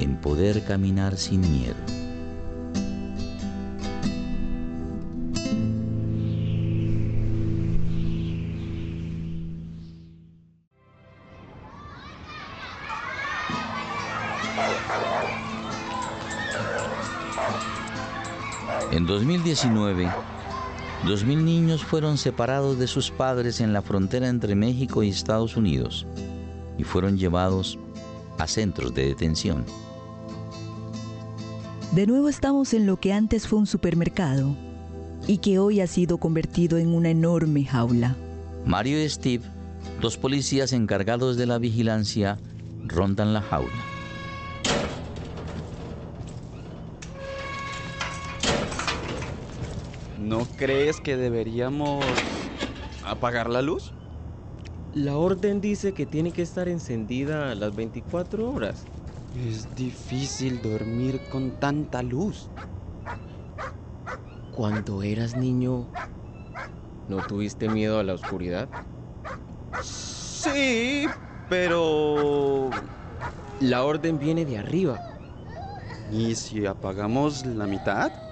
en 0.00 0.20
poder 0.20 0.66
caminar 0.66 1.16
sin 1.16 1.40
miedo. 1.40 2.07
2019, 19.48 20.12
2.000 21.04 21.42
niños 21.42 21.82
fueron 21.82 22.18
separados 22.18 22.78
de 22.78 22.86
sus 22.86 23.10
padres 23.10 23.60
en 23.60 23.72
la 23.72 23.80
frontera 23.80 24.28
entre 24.28 24.54
México 24.54 25.02
y 25.02 25.08
Estados 25.08 25.56
Unidos 25.56 26.06
y 26.76 26.84
fueron 26.84 27.16
llevados 27.16 27.78
a 28.36 28.46
centros 28.46 28.94
de 28.94 29.06
detención. 29.06 29.64
De 31.92 32.06
nuevo 32.06 32.28
estamos 32.28 32.74
en 32.74 32.84
lo 32.84 32.98
que 32.98 33.14
antes 33.14 33.48
fue 33.48 33.58
un 33.58 33.66
supermercado 33.66 34.54
y 35.26 35.38
que 35.38 35.58
hoy 35.58 35.80
ha 35.80 35.86
sido 35.86 36.18
convertido 36.18 36.76
en 36.76 36.94
una 36.94 37.08
enorme 37.08 37.64
jaula. 37.64 38.16
Mario 38.66 39.02
y 39.02 39.08
Steve, 39.08 39.44
dos 40.02 40.18
policías 40.18 40.74
encargados 40.74 41.38
de 41.38 41.46
la 41.46 41.56
vigilancia, 41.56 42.38
rondan 42.84 43.32
la 43.32 43.40
jaula. 43.40 43.97
¿No 50.28 50.46
crees 50.58 51.00
que 51.00 51.16
deberíamos 51.16 52.18
apagar 53.02 53.48
la 53.48 53.62
luz? 53.62 53.94
La 54.92 55.16
orden 55.16 55.62
dice 55.62 55.94
que 55.94 56.04
tiene 56.04 56.32
que 56.32 56.42
estar 56.42 56.68
encendida 56.68 57.54
las 57.54 57.74
24 57.74 58.52
horas. 58.52 58.84
Es 59.34 59.74
difícil 59.74 60.60
dormir 60.60 61.18
con 61.30 61.58
tanta 61.58 62.02
luz. 62.02 62.50
Cuando 64.54 65.02
eras 65.02 65.34
niño, 65.34 65.88
¿no 67.08 67.26
tuviste 67.26 67.70
miedo 67.70 67.98
a 67.98 68.04
la 68.04 68.12
oscuridad? 68.12 68.68
Sí, 69.82 71.06
pero... 71.48 72.68
La 73.60 73.82
orden 73.82 74.18
viene 74.18 74.44
de 74.44 74.58
arriba. 74.58 75.00
¿Y 76.12 76.34
si 76.34 76.66
apagamos 76.66 77.46
la 77.46 77.66
mitad? 77.66 78.27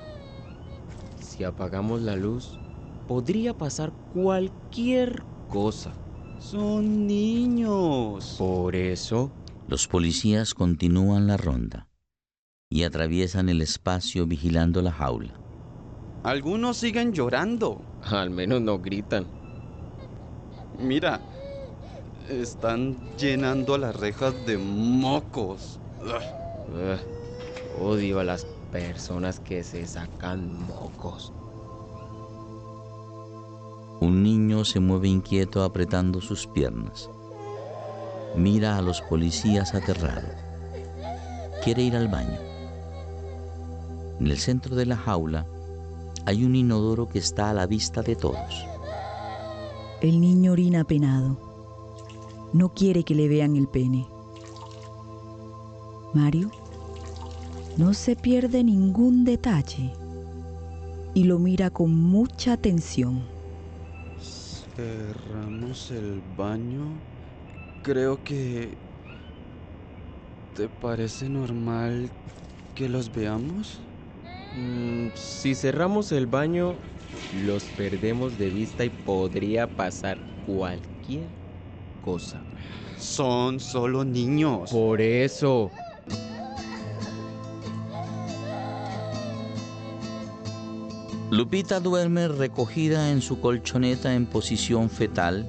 Si 1.36 1.44
apagamos 1.44 2.00
la 2.00 2.16
luz, 2.16 2.58
podría 3.06 3.52
pasar 3.52 3.92
cualquier 4.14 5.22
cosa. 5.48 5.92
Son 6.40 7.06
niños. 7.06 8.36
Por 8.38 8.74
eso, 8.74 9.30
los 9.66 9.86
policías 9.86 10.54
continúan 10.54 11.26
la 11.26 11.36
ronda 11.36 11.88
y 12.70 12.84
atraviesan 12.84 13.50
el 13.50 13.60
espacio 13.60 14.26
vigilando 14.26 14.80
la 14.80 14.92
jaula. 14.92 15.38
Algunos 16.22 16.78
siguen 16.78 17.12
llorando. 17.12 17.82
Al 18.00 18.30
menos 18.30 18.62
no 18.62 18.78
gritan. 18.78 19.26
Mira, 20.78 21.20
están 22.30 22.96
llenando 23.18 23.76
las 23.76 23.94
rejas 23.94 24.34
de 24.46 24.56
mocos. 24.56 25.78
Ugh, 26.00 27.84
odio 27.84 28.20
a 28.20 28.24
las 28.24 28.46
personas 28.76 29.40
que 29.40 29.64
se 29.64 29.86
sacan 29.86 30.66
mocos. 30.66 31.32
Un 34.00 34.22
niño 34.22 34.66
se 34.66 34.80
mueve 34.80 35.08
inquieto 35.08 35.62
apretando 35.62 36.20
sus 36.20 36.46
piernas. 36.46 37.08
Mira 38.36 38.76
a 38.76 38.82
los 38.82 39.00
policías 39.00 39.74
aterrado. 39.74 40.28
Quiere 41.64 41.82
ir 41.84 41.96
al 41.96 42.08
baño. 42.08 42.38
En 44.20 44.26
el 44.26 44.36
centro 44.36 44.76
de 44.76 44.84
la 44.84 44.96
jaula 44.96 45.46
hay 46.26 46.44
un 46.44 46.54
inodoro 46.54 47.08
que 47.08 47.18
está 47.18 47.48
a 47.48 47.54
la 47.54 47.66
vista 47.66 48.02
de 48.02 48.14
todos. 48.14 48.66
El 50.02 50.20
niño 50.20 50.52
orina 50.52 50.84
penado. 50.84 51.38
No 52.52 52.74
quiere 52.74 53.04
que 53.04 53.14
le 53.14 53.26
vean 53.26 53.56
el 53.56 53.68
pene. 53.68 54.06
Mario 56.12 56.50
no 57.76 57.92
se 57.92 58.16
pierde 58.16 58.64
ningún 58.64 59.24
detalle 59.24 59.92
y 61.14 61.24
lo 61.24 61.38
mira 61.38 61.70
con 61.70 61.94
mucha 61.94 62.54
atención. 62.54 63.22
Cerramos 64.76 65.90
el 65.90 66.22
baño. 66.36 66.84
Creo 67.82 68.22
que... 68.22 68.76
¿Te 70.54 70.68
parece 70.68 71.28
normal 71.28 72.10
que 72.74 72.88
los 72.88 73.12
veamos? 73.14 73.78
Mm, 74.56 75.08
si 75.14 75.54
cerramos 75.54 76.12
el 76.12 76.26
baño, 76.26 76.76
los 77.44 77.64
perdemos 77.64 78.38
de 78.38 78.50
vista 78.50 78.84
y 78.84 78.90
podría 78.90 79.66
pasar 79.66 80.18
cualquier 80.46 81.28
cosa. 82.02 82.42
Son 82.98 83.60
solo 83.60 84.04
niños. 84.04 84.70
Por 84.70 85.00
eso. 85.00 85.70
Lupita 91.36 91.80
duerme 91.80 92.28
recogida 92.28 93.10
en 93.10 93.20
su 93.20 93.42
colchoneta 93.42 94.14
en 94.14 94.24
posición 94.24 94.88
fetal 94.88 95.46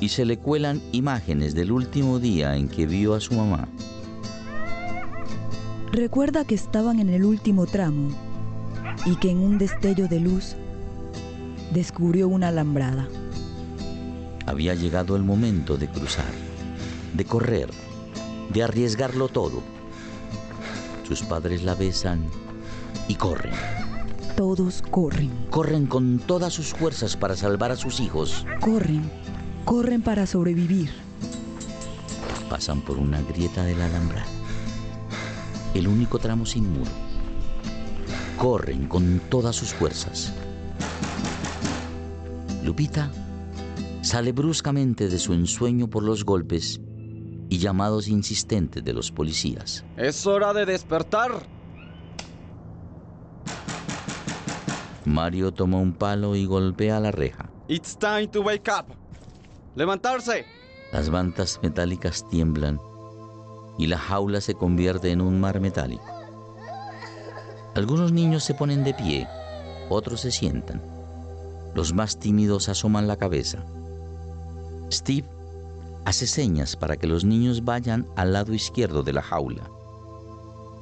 y 0.00 0.08
se 0.08 0.24
le 0.24 0.36
cuelan 0.36 0.82
imágenes 0.90 1.54
del 1.54 1.70
último 1.70 2.18
día 2.18 2.56
en 2.56 2.68
que 2.68 2.84
vio 2.84 3.14
a 3.14 3.20
su 3.20 3.34
mamá. 3.34 3.68
Recuerda 5.92 6.44
que 6.44 6.56
estaban 6.56 6.98
en 6.98 7.08
el 7.10 7.24
último 7.24 7.66
tramo 7.66 8.08
y 9.06 9.14
que 9.14 9.30
en 9.30 9.38
un 9.38 9.58
destello 9.58 10.08
de 10.08 10.18
luz 10.18 10.56
descubrió 11.72 12.26
una 12.26 12.48
alambrada. 12.48 13.06
Había 14.44 14.74
llegado 14.74 15.14
el 15.14 15.22
momento 15.22 15.76
de 15.76 15.86
cruzar, 15.86 16.32
de 17.12 17.24
correr, 17.24 17.70
de 18.52 18.64
arriesgarlo 18.64 19.28
todo. 19.28 19.62
Sus 21.06 21.22
padres 21.22 21.62
la 21.62 21.76
besan 21.76 22.24
y 23.06 23.14
corren. 23.14 23.83
Todos 24.36 24.82
corren. 24.90 25.30
Corren 25.50 25.86
con 25.86 26.18
todas 26.18 26.52
sus 26.52 26.74
fuerzas 26.74 27.16
para 27.16 27.36
salvar 27.36 27.70
a 27.70 27.76
sus 27.76 28.00
hijos. 28.00 28.44
Corren, 28.60 29.08
corren 29.64 30.02
para 30.02 30.26
sobrevivir. 30.26 30.90
Pasan 32.50 32.80
por 32.80 32.98
una 32.98 33.22
grieta 33.22 33.62
de 33.62 33.76
la 33.76 33.86
alhambra. 33.86 34.24
El 35.72 35.86
único 35.86 36.18
tramo 36.18 36.46
sin 36.46 36.68
muro. 36.68 36.90
Corren 38.36 38.88
con 38.88 39.20
todas 39.30 39.54
sus 39.54 39.72
fuerzas. 39.72 40.32
Lupita 42.64 43.12
sale 44.02 44.32
bruscamente 44.32 45.08
de 45.08 45.18
su 45.20 45.32
ensueño 45.32 45.88
por 45.88 46.02
los 46.02 46.24
golpes 46.24 46.80
y 47.48 47.58
llamados 47.58 48.08
insistentes 48.08 48.82
de 48.82 48.92
los 48.94 49.12
policías. 49.12 49.84
Es 49.96 50.26
hora 50.26 50.52
de 50.52 50.66
despertar. 50.66 51.53
Mario 55.04 55.52
toma 55.52 55.78
un 55.78 55.92
palo 55.92 56.34
y 56.34 56.46
golpea 56.46 57.00
la 57.00 57.10
reja. 57.10 57.50
It's 57.68 57.96
time 57.96 58.28
to 58.28 58.42
wake 58.42 58.70
up. 58.70 58.86
Levantarse. 59.76 60.44
Las 60.92 61.10
mantas 61.10 61.58
metálicas 61.62 62.28
tiemblan 62.28 62.80
y 63.78 63.86
la 63.86 63.98
jaula 63.98 64.40
se 64.40 64.54
convierte 64.54 65.10
en 65.10 65.20
un 65.20 65.40
mar 65.40 65.60
metálico. 65.60 66.04
Algunos 67.74 68.12
niños 68.12 68.44
se 68.44 68.54
ponen 68.54 68.84
de 68.84 68.94
pie, 68.94 69.26
otros 69.88 70.20
se 70.20 70.30
sientan. 70.30 70.80
Los 71.74 71.92
más 71.92 72.18
tímidos 72.18 72.68
asoman 72.68 73.08
la 73.08 73.16
cabeza. 73.16 73.64
Steve 74.92 75.28
hace 76.04 76.26
señas 76.26 76.76
para 76.76 76.96
que 76.96 77.06
los 77.06 77.24
niños 77.24 77.64
vayan 77.64 78.06
al 78.14 78.32
lado 78.32 78.54
izquierdo 78.54 79.02
de 79.02 79.12
la 79.12 79.22
jaula. 79.22 79.68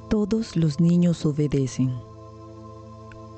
Todos 0.09 0.55
los 0.55 0.79
niños 0.79 1.25
obedecen. 1.25 2.12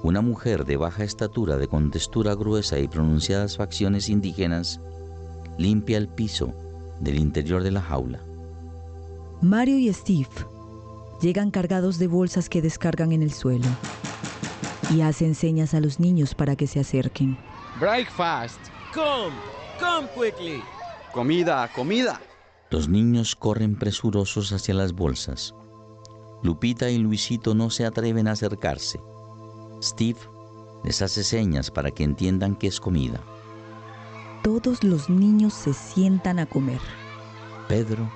Una 0.06 0.22
mujer 0.22 0.66
de 0.66 0.78
baja 0.78 1.04
estatura, 1.04 1.58
de 1.58 1.68
contextura 1.68 2.36
gruesa 2.36 2.78
y 2.78 2.88
pronunciadas 2.88 3.58
facciones 3.58 4.08
indígenas, 4.08 4.80
limpia 5.58 5.98
el 5.98 6.08
piso 6.08 6.54
del 7.00 7.18
interior 7.18 7.64
de 7.64 7.72
la 7.72 7.82
jaula. 7.82 8.22
Mario 9.42 9.80
y 9.80 9.92
Steve 9.92 10.30
llegan 11.24 11.50
cargados 11.50 11.98
de 11.98 12.06
bolsas 12.06 12.50
que 12.50 12.62
descargan 12.62 13.14
en 13.14 13.24
el 13.24 13.34
suelo 13.34 13.66
y 14.94 15.02
hacen 15.02 15.34
señas 15.34 15.74
a 15.74 15.80
los 15.80 16.00
niños 16.00 16.36
para 16.36 16.56
que 16.56 16.68
se 16.68 16.80
acerquen. 16.80 17.36
Breakfast. 17.80 18.60
Come, 18.94 19.36
come 19.80 20.08
quickly. 20.14 20.62
Comida, 21.14 21.68
comida. 21.74 22.22
Los 22.70 22.88
niños 22.88 23.36
corren 23.36 23.76
presurosos 23.76 24.52
hacia 24.52 24.76
las 24.76 24.94
bolsas. 24.94 25.56
Lupita 26.44 26.92
y 26.92 27.00
Luisito 27.00 27.56
no 27.56 27.72
se 27.72 27.86
atreven 27.86 28.28
a 28.28 28.34
acercarse. 28.34 29.00
Steve 29.82 30.20
les 30.84 31.02
hace 31.02 31.24
señas 31.24 31.72
para 31.72 31.92
que 31.92 32.04
entiendan 32.04 32.56
que 32.56 32.68
es 32.68 32.80
comida. 32.80 33.22
Todos 34.44 34.84
los 34.84 35.10
niños 35.10 35.54
se 35.54 35.74
sientan 35.74 36.40
a 36.40 36.46
comer. 36.46 36.80
Pedro, 37.68 38.12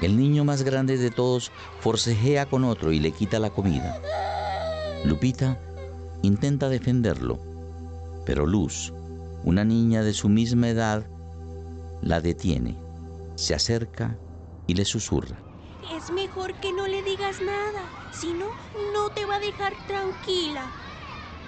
el 0.00 0.16
niño 0.16 0.44
más 0.44 0.62
grande 0.62 0.98
de 0.98 1.10
todos, 1.10 1.52
forcejea 1.80 2.46
con 2.46 2.64
otro 2.64 2.92
y 2.92 2.98
le 2.98 3.12
quita 3.12 3.38
la 3.38 3.50
comida. 3.50 4.00
Lupita 5.04 5.60
intenta 6.22 6.68
defenderlo, 6.68 7.38
pero 8.24 8.46
Luz, 8.46 8.92
una 9.44 9.64
niña 9.64 10.02
de 10.02 10.12
su 10.12 10.28
misma 10.28 10.68
edad, 10.68 11.06
la 12.02 12.20
detiene, 12.20 12.76
se 13.36 13.54
acerca 13.54 14.18
y 14.66 14.74
le 14.74 14.84
susurra. 14.84 15.45
Es 15.94 16.10
mejor 16.10 16.54
que 16.54 16.72
no 16.72 16.86
le 16.86 17.02
digas 17.02 17.40
nada, 17.40 17.82
si 18.12 18.32
no, 18.32 18.46
no 18.92 19.08
te 19.14 19.24
va 19.24 19.36
a 19.36 19.40
dejar 19.40 19.72
tranquila. 19.86 20.66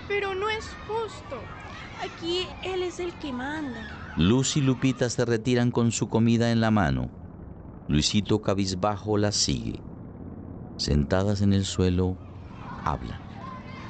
Pero 0.07 0.35
no 0.35 0.49
es 0.49 0.65
justo. 0.87 1.37
Aquí 2.05 2.47
él 2.65 2.83
es 2.83 3.01
el 3.01 3.13
que 3.15 3.33
manda. 3.33 4.15
Luz 4.17 4.57
y 4.57 4.61
Lupita 4.61 5.11
se 5.11 5.25
retiran 5.25 5.71
con 5.71 5.91
su 5.91 6.09
comida 6.09 6.53
en 6.53 6.61
la 6.61 6.71
mano. 6.71 7.11
Luisito 7.89 8.41
cabizbajo 8.41 9.19
las 9.19 9.35
sigue. 9.35 9.81
Sentadas 10.77 11.41
en 11.43 11.53
el 11.53 11.65
suelo, 11.65 12.17
hablan. 12.85 13.21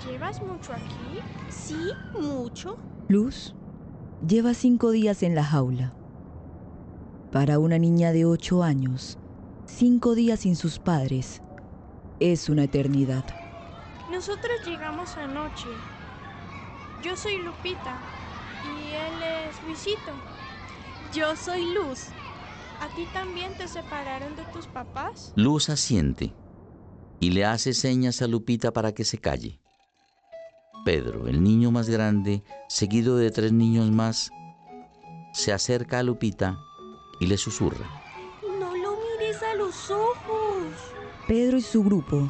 ¿Llevas 0.07 0.41
mucho 0.43 0.73
aquí? 0.73 1.21
Sí, 1.51 1.93
mucho. 2.19 2.77
Luz 3.09 3.55
lleva 4.27 4.55
cinco 4.55 4.91
días 4.91 5.23
en 5.23 5.35
la 5.35 5.45
jaula. 5.45 5.93
Para 7.33 7.59
una 7.59 7.79
niña 7.79 8.13
de 8.13 8.25
ocho 8.25 8.63
años, 8.63 9.19
cinco 9.69 10.15
días 10.15 10.41
sin 10.41 10.57
sus 10.57 10.79
padres 10.79 11.43
es 12.21 12.49
una 12.49 12.65
eternidad. 12.65 13.25
Nosotros 14.11 14.67
llegamos 14.67 15.17
anoche. 15.17 15.69
Yo 17.05 17.17
soy 17.17 17.39
Lupita 17.39 17.99
y 18.65 18.95
él 18.95 19.23
es 19.23 19.63
Luisito. 19.65 20.13
Yo 21.15 21.37
soy 21.37 21.73
Luz. 21.73 22.07
¿A 22.81 22.89
ti 22.97 23.07
también 23.13 23.57
te 23.57 23.69
separaron 23.69 24.35
de 24.37 24.45
tus 24.47 24.67
papás? 24.67 25.33
Luz 25.37 25.69
asiente 25.69 26.33
y 27.21 27.31
le 27.31 27.45
hace 27.45 27.75
señas 27.75 28.23
a 28.23 28.29
Lupita 28.29 28.73
para 28.73 28.93
que 28.93 29.05
se 29.05 29.19
calle. 29.19 29.61
Pedro, 30.85 31.29
el 31.29 31.43
niño 31.43 31.71
más 31.71 31.89
grande, 31.89 32.43
seguido 32.69 33.17
de 33.17 33.31
tres 33.31 33.53
niños 33.53 33.91
más, 33.91 34.31
se 35.33 35.53
acerca 35.53 35.99
a 35.99 36.03
Lupita 36.03 36.59
y 37.21 37.27
le 37.27 37.37
susurra. 37.37 37.98
Los 39.89 39.91
ojos. 39.91 40.95
Pedro 41.27 41.59
y 41.59 41.63
su 41.63 41.83
grupo 41.83 42.29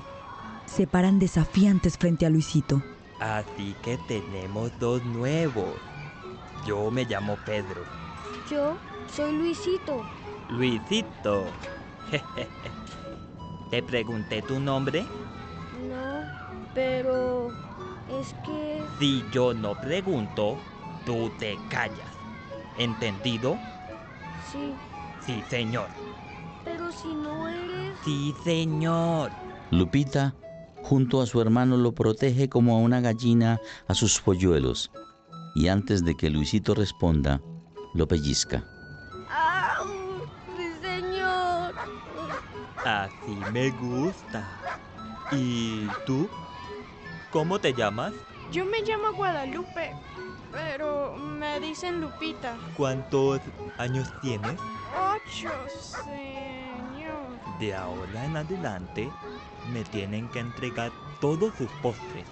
se 0.67 0.87
paran 0.87 1.19
desafiantes 1.19 1.97
frente 1.97 2.27
a 2.27 2.31
Luisito. 2.31 2.83
Así 3.21 3.75
que 3.83 3.99
tenemos 4.09 4.71
dos 4.79 5.05
nuevos. 5.05 5.75
Yo 6.67 6.91
me 6.91 7.05
llamo 7.05 7.37
Pedro. 7.45 7.85
Yo 8.51 8.77
soy 9.15 9.33
Luisito. 9.33 10.03
Luisito. 10.51 11.47
¿Te 13.71 13.83
pregunté 13.83 14.43
tu 14.43 14.59
nombre? 14.61 15.03
No, 15.89 16.69
pero 16.75 17.51
es 18.21 18.35
que... 18.45 18.83
Si 18.99 19.25
yo 19.31 19.55
no 19.55 19.75
pregunto, 19.81 20.59
tú 21.05 21.31
te 21.39 21.59
callas. 21.69 22.09
¿Entendido? 22.79 23.59
Sí. 24.51 24.75
Sí, 25.25 25.43
señor. 25.51 25.89
Pero 26.89 27.01
si 27.01 27.15
no 27.15 27.49
eres... 27.49 27.99
Sí, 28.03 28.35
señor. 28.45 29.31
Lupita, 29.71 30.35
junto 30.83 31.21
a 31.21 31.27
su 31.27 31.41
hermano, 31.43 31.77
lo 31.77 31.93
protege 31.93 32.49
como 32.49 32.77
a 32.77 32.79
una 32.79 33.01
gallina 33.01 33.61
a 33.89 33.95
sus 33.95 34.21
polluelos. 34.21 34.91
Y 35.55 35.69
antes 35.69 36.03
de 36.03 36.17
que 36.17 36.31
Luisito 36.31 36.75
responda, 36.75 37.43
lo 37.93 38.09
pellizca. 38.09 38.65
¡Ah! 39.29 39.83
¡Sí, 40.57 40.65
señor! 40.81 41.75
Así 42.87 43.37
me 43.53 43.71
gusta. 43.71 44.49
¿Y 45.33 45.89
tú? 46.07 46.27
¿Cómo 47.31 47.59
te 47.59 47.75
llamas? 47.75 48.15
Yo 48.51 48.65
me 48.65 48.81
llamo 48.81 49.13
Guadalupe, 49.13 49.95
pero 50.53 51.17
me 51.17 51.61
dicen 51.61 52.01
Lupita. 52.01 52.57
¿Cuántos 52.79 53.43
años 53.77 54.09
tienes? 54.23 54.59
Ocho, 54.97 55.51
señor. 55.69 56.68
De 57.59 57.75
ahora 57.75 58.25
en 58.25 58.37
adelante 58.37 59.11
me 59.73 59.85
tienen 59.85 60.29
que 60.29 60.41
entregar 60.41 60.93
todos 61.21 61.53
sus 61.57 61.69
postres. 61.83 62.27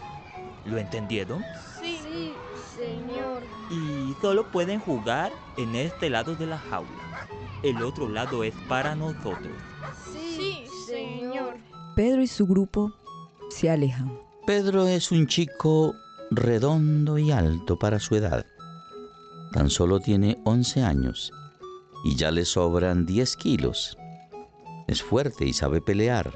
¿Lo 0.64 0.78
entendieron? 0.78 1.44
Sí. 1.80 1.96
Sí, 2.16 2.32
señor. 2.76 3.42
Y 3.70 4.14
solo 4.20 4.50
pueden 4.50 4.80
jugar 4.80 5.32
en 5.56 5.74
este 5.74 6.08
lado 6.08 6.34
de 6.34 6.46
la 6.46 6.58
jaula. 6.58 7.28
El 7.62 7.82
otro 7.82 8.08
lado 8.08 8.44
es 8.44 8.54
para 8.68 8.94
nosotros. 8.94 9.52
Sí, 10.14 10.64
señor. 10.86 11.56
Pedro 11.94 12.22
y 12.22 12.26
su 12.26 12.46
grupo 12.46 12.92
se 13.50 13.70
alejan. 13.70 14.18
Pedro 14.46 14.86
es 14.86 15.10
un 15.10 15.26
chico 15.26 15.94
redondo 16.30 17.18
y 17.18 17.32
alto 17.32 17.78
para 17.78 17.98
su 17.98 18.14
edad. 18.14 18.46
Tan 19.52 19.68
solo 19.68 20.00
tiene 20.00 20.40
11 20.44 20.82
años 20.82 21.32
y 22.04 22.14
ya 22.16 22.30
le 22.30 22.44
sobran 22.44 23.04
10 23.04 23.36
kilos. 23.36 23.98
Es 24.86 25.02
fuerte 25.02 25.44
y 25.44 25.52
sabe 25.52 25.80
pelear. 25.80 26.32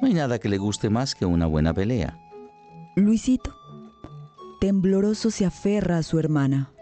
No 0.00 0.08
hay 0.08 0.14
nada 0.14 0.38
que 0.38 0.48
le 0.48 0.58
guste 0.58 0.90
más 0.90 1.14
que 1.14 1.24
una 1.24 1.46
buena 1.46 1.72
pelea. 1.72 2.18
Luisito, 2.96 3.54
tembloroso, 4.60 5.30
se 5.30 5.44
aferra 5.44 5.98
a 5.98 6.02
su 6.02 6.18
hermana. 6.18 6.72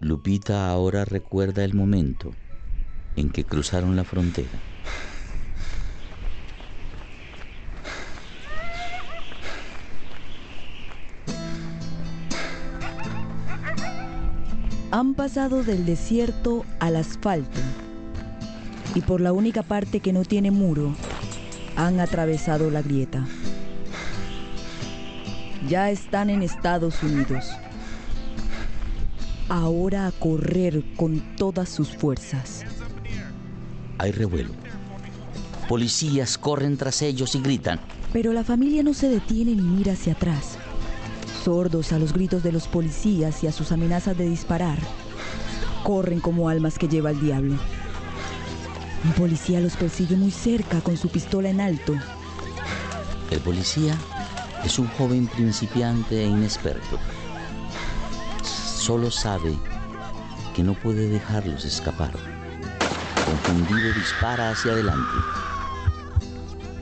Lupita 0.00 0.68
ahora 0.70 1.04
recuerda 1.04 1.64
el 1.64 1.74
momento 1.74 2.32
en 3.16 3.30
que 3.30 3.44
cruzaron 3.44 3.94
la 3.94 4.04
frontera. 4.04 4.48
Han 14.90 15.14
pasado 15.14 15.62
del 15.62 15.84
desierto 15.84 16.64
al 16.80 16.96
asfalto 16.96 17.60
y 18.94 19.00
por 19.00 19.20
la 19.20 19.32
única 19.32 19.62
parte 19.62 20.00
que 20.00 20.12
no 20.12 20.24
tiene 20.24 20.50
muro 20.50 20.94
han 21.76 22.00
atravesado 22.00 22.70
la 22.70 22.82
grieta. 22.82 23.26
Ya 25.68 25.90
están 25.90 26.30
en 26.30 26.42
Estados 26.42 27.02
Unidos. 27.02 27.44
Ahora 29.48 30.06
a 30.06 30.12
correr 30.12 30.84
con 30.96 31.20
todas 31.36 31.68
sus 31.68 31.96
fuerzas. 31.96 32.64
Hay 33.98 34.12
revuelo. 34.12 34.50
Policías 35.68 36.38
corren 36.38 36.76
tras 36.76 37.02
ellos 37.02 37.34
y 37.34 37.40
gritan. 37.40 37.80
Pero 38.12 38.32
la 38.32 38.44
familia 38.44 38.82
no 38.82 38.94
se 38.94 39.08
detiene 39.08 39.54
ni 39.54 39.62
mira 39.62 39.92
hacia 39.92 40.14
atrás. 40.14 40.56
Sordos 41.44 41.92
a 41.92 41.98
los 41.98 42.12
gritos 42.12 42.42
de 42.42 42.52
los 42.52 42.68
policías 42.68 43.42
y 43.44 43.46
a 43.46 43.52
sus 43.52 43.72
amenazas 43.72 44.16
de 44.16 44.28
disparar, 44.28 44.78
corren 45.84 46.20
como 46.20 46.48
almas 46.48 46.78
que 46.78 46.88
lleva 46.88 47.10
el 47.10 47.20
diablo. 47.20 47.56
Un 49.04 49.12
policía 49.12 49.60
los 49.60 49.76
persigue 49.76 50.16
muy 50.16 50.30
cerca 50.30 50.80
con 50.80 50.96
su 50.96 51.08
pistola 51.08 51.48
en 51.48 51.60
alto. 51.60 51.94
El 53.30 53.40
policía 53.40 53.96
es 54.64 54.78
un 54.78 54.88
joven 54.88 55.26
principiante 55.28 56.24
e 56.24 56.26
inexperto. 56.26 56.98
Solo 58.42 59.10
sabe 59.10 59.56
que 60.54 60.62
no 60.62 60.74
puede 60.74 61.08
dejarlos 61.08 61.64
escapar. 61.64 62.12
Confundido 63.24 63.92
dispara 63.94 64.50
hacia 64.50 64.72
adelante. 64.72 65.14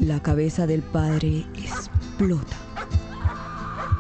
La 0.00 0.22
cabeza 0.22 0.66
del 0.66 0.82
padre 0.82 1.44
explota. 1.54 2.56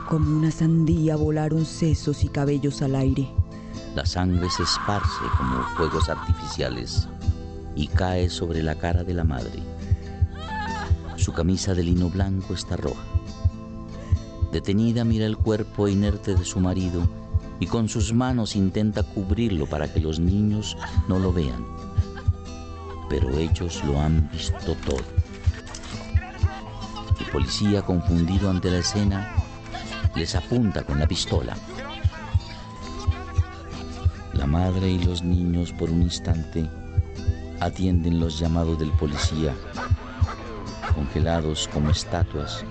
Como 0.08 0.38
una 0.38 0.50
sandía 0.50 1.16
volaron 1.16 1.66
sesos 1.66 2.24
y 2.24 2.28
cabellos 2.28 2.80
al 2.80 2.94
aire. 2.94 3.28
La 3.94 4.06
sangre 4.06 4.48
se 4.50 4.62
esparce 4.62 5.24
como 5.36 5.62
fuegos 5.76 6.08
artificiales 6.08 7.08
y 7.76 7.88
cae 7.88 8.30
sobre 8.30 8.62
la 8.62 8.74
cara 8.74 9.04
de 9.04 9.14
la 9.14 9.22
madre. 9.22 9.62
Su 11.16 11.32
camisa 11.32 11.74
de 11.74 11.84
lino 11.84 12.08
blanco 12.08 12.54
está 12.54 12.76
roja. 12.76 13.04
Detenida 14.50 15.04
mira 15.04 15.26
el 15.26 15.36
cuerpo 15.36 15.86
inerte 15.86 16.34
de 16.34 16.44
su 16.44 16.58
marido 16.58 17.06
y 17.60 17.66
con 17.66 17.88
sus 17.88 18.12
manos 18.12 18.56
intenta 18.56 19.02
cubrirlo 19.02 19.66
para 19.66 19.92
que 19.92 20.00
los 20.00 20.18
niños 20.18 20.76
no 21.08 21.18
lo 21.18 21.32
vean. 21.32 21.64
Pero 23.08 23.30
ellos 23.36 23.84
lo 23.84 24.00
han 24.00 24.30
visto 24.30 24.74
todo. 24.86 25.04
El 27.20 27.26
policía, 27.30 27.82
confundido 27.82 28.50
ante 28.50 28.70
la 28.70 28.78
escena, 28.78 29.34
les 30.14 30.34
apunta 30.34 30.82
con 30.82 30.98
la 30.98 31.06
pistola. 31.06 31.56
La 34.32 34.46
madre 34.46 34.88
y 34.90 34.98
los 34.98 35.22
niños 35.22 35.72
por 35.72 35.90
un 35.90 36.02
instante 36.02 36.68
atienden 37.60 38.20
los 38.20 38.38
llamados 38.38 38.78
del 38.78 38.90
policía. 38.92 39.54
Congelados 40.94 41.68
como 41.72 41.90
estatuas, 41.90 42.64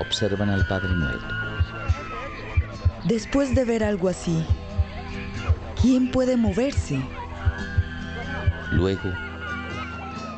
observan 0.00 0.50
al 0.50 0.66
padre 0.66 0.88
muerto. 0.94 1.34
Después 3.04 3.54
de 3.54 3.64
ver 3.64 3.84
algo 3.84 4.08
así, 4.08 4.44
¿quién 5.80 6.10
puede 6.10 6.36
moverse? 6.36 7.00
Luego, 8.72 9.12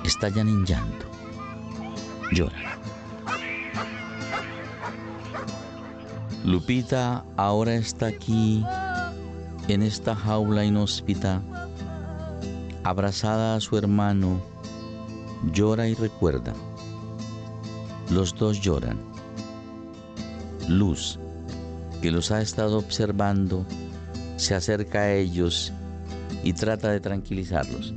estallan 0.04 0.48
en 0.48 0.66
llanto. 0.66 1.06
Lloran. 2.32 2.66
Lupita 6.44 7.24
ahora 7.36 7.74
está 7.74 8.06
aquí, 8.06 8.64
en 9.68 9.82
esta 9.82 10.14
jaula 10.14 10.64
inhóspita, 10.64 11.42
abrazada 12.88 13.56
a 13.56 13.60
su 13.60 13.76
hermano, 13.76 14.40
llora 15.52 15.88
y 15.88 15.94
recuerda. 15.94 16.54
Los 18.10 18.36
dos 18.36 18.60
lloran. 18.60 18.98
Luz, 20.68 21.18
que 22.00 22.12
los 22.12 22.30
ha 22.30 22.40
estado 22.40 22.78
observando, 22.78 23.66
se 24.36 24.54
acerca 24.54 25.00
a 25.00 25.12
ellos 25.14 25.72
y 26.44 26.52
trata 26.52 26.90
de 26.90 27.00
tranquilizarlos. 27.00 27.92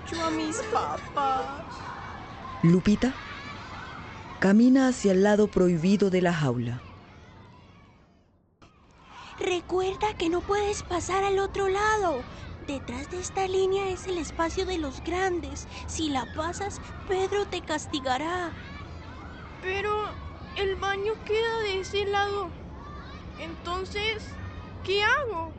Mucho 0.00 0.24
a 0.24 0.30
mis 0.30 0.56
papás. 0.72 1.64
Lupita 2.62 3.14
camina 4.40 4.88
hacia 4.88 5.12
el 5.12 5.22
lado 5.22 5.48
prohibido 5.48 6.10
de 6.10 6.22
la 6.22 6.32
jaula. 6.32 6.80
Recuerda 9.38 10.14
que 10.16 10.28
no 10.28 10.40
puedes 10.40 10.82
pasar 10.82 11.24
al 11.24 11.38
otro 11.38 11.68
lado. 11.68 12.22
Detrás 12.66 13.10
de 13.10 13.20
esta 13.20 13.48
línea 13.48 13.88
es 13.88 14.06
el 14.06 14.18
espacio 14.18 14.66
de 14.66 14.78
los 14.78 15.02
grandes. 15.02 15.66
Si 15.86 16.10
la 16.10 16.26
pasas, 16.34 16.80
Pedro 17.08 17.46
te 17.46 17.62
castigará. 17.62 18.50
Pero 19.62 19.90
el 20.56 20.76
baño 20.76 21.14
queda 21.24 21.58
de 21.62 21.80
ese 21.80 22.04
lado. 22.06 22.50
Entonces, 23.38 24.24
¿qué 24.84 25.02
hago? 25.02 25.52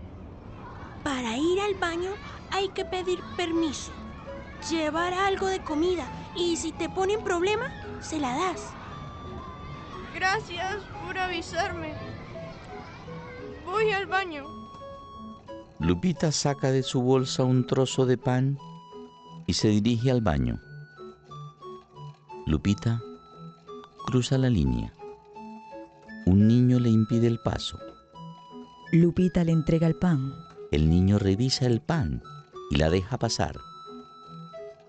Para 1.03 1.37
ir 1.37 1.59
al 1.61 1.75
baño 1.75 2.11
hay 2.51 2.69
que 2.69 2.85
pedir 2.85 3.19
permiso, 3.37 3.91
llevar 4.67 5.13
algo 5.13 5.47
de 5.47 5.59
comida 5.59 6.05
y 6.35 6.57
si 6.57 6.71
te 6.71 6.89
ponen 6.89 7.23
problema, 7.23 7.71
se 8.01 8.19
la 8.19 8.35
das. 8.35 8.73
Gracias 10.13 10.83
por 11.05 11.17
avisarme. 11.17 11.93
Voy 13.65 13.91
al 13.91 14.07
baño. 14.07 14.43
Lupita 15.79 16.31
saca 16.31 16.71
de 16.71 16.83
su 16.83 17.01
bolsa 17.01 17.43
un 17.43 17.65
trozo 17.65 18.05
de 18.05 18.17
pan 18.17 18.57
y 19.47 19.53
se 19.53 19.69
dirige 19.69 20.11
al 20.11 20.21
baño. 20.21 20.59
Lupita 22.45 23.01
cruza 24.05 24.37
la 24.37 24.49
línea. 24.49 24.93
Un 26.25 26.47
niño 26.47 26.79
le 26.79 26.89
impide 26.89 27.27
el 27.27 27.39
paso. 27.39 27.79
Lupita 28.91 29.43
le 29.43 29.51
entrega 29.51 29.87
el 29.87 29.95
pan. 29.95 30.33
El 30.71 30.89
niño 30.89 31.17
revisa 31.17 31.65
el 31.65 31.79
pan 31.79 32.21
y 32.71 32.77
la 32.77 32.89
deja 32.89 33.17
pasar. 33.17 33.68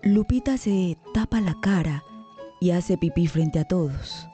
Lupita 0.03 0.57
se 0.57 0.97
tapa 1.13 1.39
la 1.41 1.53
cara 1.61 2.03
y 2.59 2.71
hace 2.71 2.97
pipí 2.97 3.27
frente 3.27 3.59
a 3.59 3.65
todos. 3.65 4.27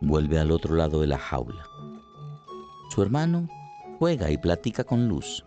Vuelve 0.00 0.40
al 0.40 0.50
otro 0.50 0.74
lado 0.74 1.00
de 1.00 1.06
la 1.06 1.16
jaula. 1.16 1.64
Su 2.90 3.00
hermano 3.02 3.48
juega 4.00 4.32
y 4.32 4.36
platica 4.36 4.82
con 4.82 5.06
Luz. 5.06 5.44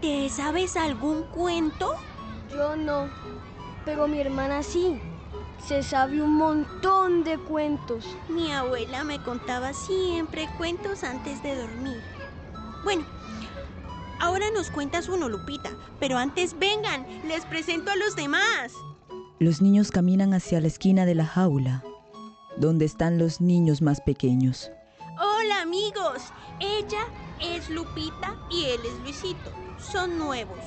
¿Te 0.00 0.28
sabes 0.30 0.76
algún 0.76 1.22
cuento? 1.32 1.94
Yo 2.50 2.74
no, 2.74 3.08
pero 3.84 4.08
mi 4.08 4.18
hermana 4.18 4.64
sí. 4.64 5.00
Se 5.64 5.84
sabe 5.84 6.20
un 6.20 6.34
montón 6.34 7.22
de 7.22 7.38
cuentos. 7.38 8.04
Mi 8.28 8.50
abuela 8.50 9.04
me 9.04 9.22
contaba 9.22 9.74
siempre 9.74 10.48
cuentos 10.58 11.04
antes 11.04 11.40
de 11.44 11.54
dormir. 11.54 12.02
Bueno, 12.82 13.04
ahora 14.20 14.50
nos 14.50 14.70
cuentas 14.70 15.08
uno, 15.08 15.28
Lupita, 15.28 15.70
pero 15.98 16.18
antes 16.18 16.58
vengan, 16.58 17.06
les 17.26 17.44
presento 17.46 17.90
a 17.90 17.96
los 17.96 18.14
demás. 18.14 18.72
Los 19.38 19.60
niños 19.60 19.90
caminan 19.90 20.34
hacia 20.34 20.60
la 20.60 20.68
esquina 20.68 21.06
de 21.06 21.14
la 21.14 21.26
jaula, 21.26 21.82
donde 22.56 22.84
están 22.84 23.18
los 23.18 23.40
niños 23.40 23.82
más 23.82 24.00
pequeños. 24.00 24.70
Hola 25.18 25.62
amigos, 25.62 26.22
ella 26.60 27.06
es 27.40 27.68
Lupita 27.70 28.36
y 28.50 28.66
él 28.66 28.80
es 28.84 29.00
Luisito. 29.00 29.50
Son 29.78 30.18
nuevos. 30.18 30.58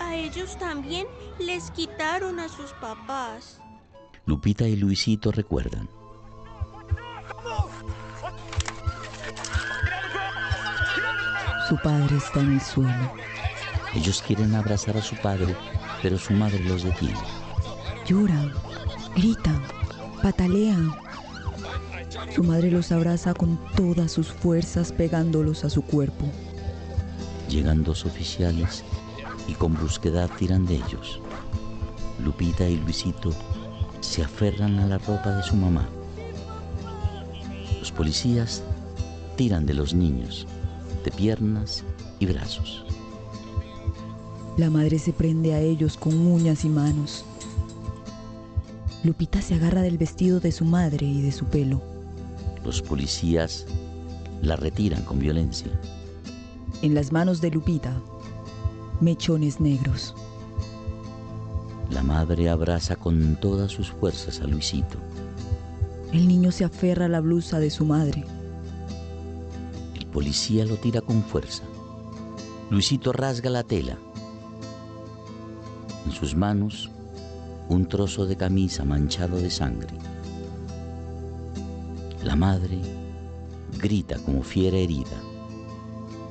A 0.00 0.16
ellos 0.16 0.58
también 0.58 1.06
les 1.38 1.70
quitaron 1.70 2.40
a 2.40 2.48
sus 2.48 2.72
papás. 2.80 3.60
Lupita 4.26 4.66
y 4.66 4.76
Luisito 4.76 5.30
recuerdan. 5.30 5.88
Su 11.74 11.80
padre 11.80 12.18
está 12.18 12.38
en 12.38 12.52
el 12.52 12.60
suelo. 12.60 13.12
Ellos 13.96 14.22
quieren 14.24 14.54
abrazar 14.54 14.96
a 14.96 15.02
su 15.02 15.16
padre, 15.16 15.56
pero 16.02 16.16
su 16.16 16.32
madre 16.32 16.60
los 16.60 16.84
detiene. 16.84 17.18
Lloran, 18.06 18.52
gritan, 19.16 19.60
patalean. 20.22 20.92
Su 22.32 22.44
madre 22.44 22.70
los 22.70 22.92
abraza 22.92 23.34
con 23.34 23.58
todas 23.74 24.12
sus 24.12 24.28
fuerzas 24.28 24.92
pegándolos 24.92 25.64
a 25.64 25.68
su 25.68 25.82
cuerpo. 25.82 26.26
Llegan 27.48 27.82
dos 27.82 28.06
oficiales 28.06 28.84
y 29.48 29.54
con 29.54 29.74
brusquedad 29.74 30.30
tiran 30.38 30.66
de 30.66 30.76
ellos. 30.76 31.18
Lupita 32.24 32.68
y 32.68 32.76
Luisito 32.76 33.32
se 34.00 34.22
aferran 34.22 34.78
a 34.78 34.86
la 34.86 34.98
ropa 34.98 35.30
de 35.30 35.42
su 35.42 35.56
mamá. 35.56 35.88
Los 37.80 37.90
policías 37.90 38.62
tiran 39.34 39.66
de 39.66 39.74
los 39.74 39.92
niños, 39.92 40.46
de 41.04 41.10
piernas 41.10 41.84
y 42.18 42.26
brazos. 42.26 42.84
La 44.56 44.70
madre 44.70 44.98
se 44.98 45.12
prende 45.12 45.54
a 45.54 45.60
ellos 45.60 45.96
con 45.96 46.14
uñas 46.14 46.64
y 46.64 46.68
manos. 46.68 47.24
Lupita 49.02 49.42
se 49.42 49.54
agarra 49.54 49.82
del 49.82 49.98
vestido 49.98 50.40
de 50.40 50.52
su 50.52 50.64
madre 50.64 51.06
y 51.06 51.22
de 51.22 51.32
su 51.32 51.44
pelo. 51.44 51.82
Los 52.64 52.80
policías 52.80 53.66
la 54.42 54.56
retiran 54.56 55.02
con 55.02 55.18
violencia. 55.18 55.70
En 56.82 56.94
las 56.94 57.12
manos 57.12 57.40
de 57.40 57.50
Lupita, 57.50 58.00
mechones 59.00 59.60
negros. 59.60 60.14
La 61.90 62.02
madre 62.02 62.48
abraza 62.48 62.96
con 62.96 63.36
todas 63.36 63.72
sus 63.72 63.90
fuerzas 63.90 64.40
a 64.40 64.46
Luisito. 64.46 64.98
El 66.12 66.28
niño 66.28 66.52
se 66.52 66.64
aferra 66.64 67.06
a 67.06 67.08
la 67.08 67.20
blusa 67.20 67.58
de 67.58 67.70
su 67.70 67.84
madre. 67.84 68.24
Policía 70.14 70.64
lo 70.64 70.76
tira 70.76 71.00
con 71.00 71.24
fuerza. 71.24 71.64
Luisito 72.70 73.12
rasga 73.12 73.50
la 73.50 73.64
tela. 73.64 73.98
En 76.06 76.12
sus 76.12 76.36
manos, 76.36 76.88
un 77.68 77.88
trozo 77.88 78.24
de 78.24 78.36
camisa 78.36 78.84
manchado 78.84 79.38
de 79.38 79.50
sangre. 79.50 79.92
La 82.22 82.36
madre 82.36 82.78
grita 83.80 84.16
como 84.20 84.44
fiera 84.44 84.76
herida. 84.76 85.20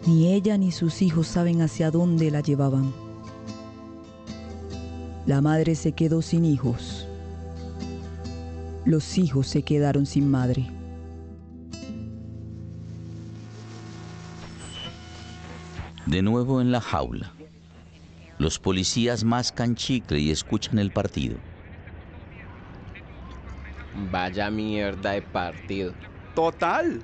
Ni 0.08 0.34
ella 0.34 0.58
ni 0.58 0.72
sus 0.72 1.02
hijos 1.02 1.28
saben 1.28 1.62
hacia 1.62 1.92
dónde 1.92 2.32
la 2.32 2.40
llevaban. 2.40 2.94
La 5.26 5.42
madre 5.42 5.76
se 5.76 5.92
quedó 5.92 6.22
sin 6.22 6.46
hijos. 6.46 7.06
Los 8.86 9.18
hijos 9.18 9.48
se 9.48 9.64
quedaron 9.64 10.06
sin 10.06 10.32
madre. 10.32 10.72
De 16.06 16.22
nuevo 16.22 16.62
en 16.62 16.72
la 16.72 16.82
jaula. 16.82 17.32
Los 18.38 18.60
policías 18.60 19.24
mascan 19.24 19.76
chicle 19.76 20.20
y 20.20 20.32
escuchan 20.32 20.80
el 20.80 20.92
partido. 20.92 21.38
Vaya 24.12 24.50
mierda 24.50 25.12
de 25.12 25.22
partido. 25.22 25.94
Total. 26.36 27.02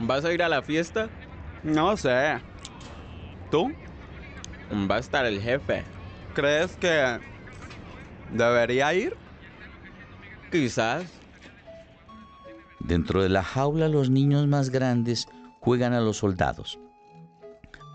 ¿Vas 0.00 0.24
a 0.24 0.32
ir 0.32 0.42
a 0.42 0.48
la 0.48 0.62
fiesta? 0.62 1.08
No 1.62 1.96
sé. 1.96 2.40
¿Tú? 3.50 3.72
Va 4.90 4.96
a 4.96 4.98
estar 4.98 5.24
el 5.24 5.40
jefe. 5.40 5.84
¿Crees 6.34 6.76
que 6.76 7.18
debería 8.32 8.92
ir? 8.92 9.16
Quizás. 10.52 11.04
Dentro 12.80 13.22
de 13.22 13.28
la 13.28 13.42
jaula 13.42 13.88
los 13.88 14.10
niños 14.10 14.46
más 14.46 14.70
grandes 14.70 15.28
juegan 15.60 15.92
a 15.92 16.00
los 16.00 16.18
soldados. 16.18 16.78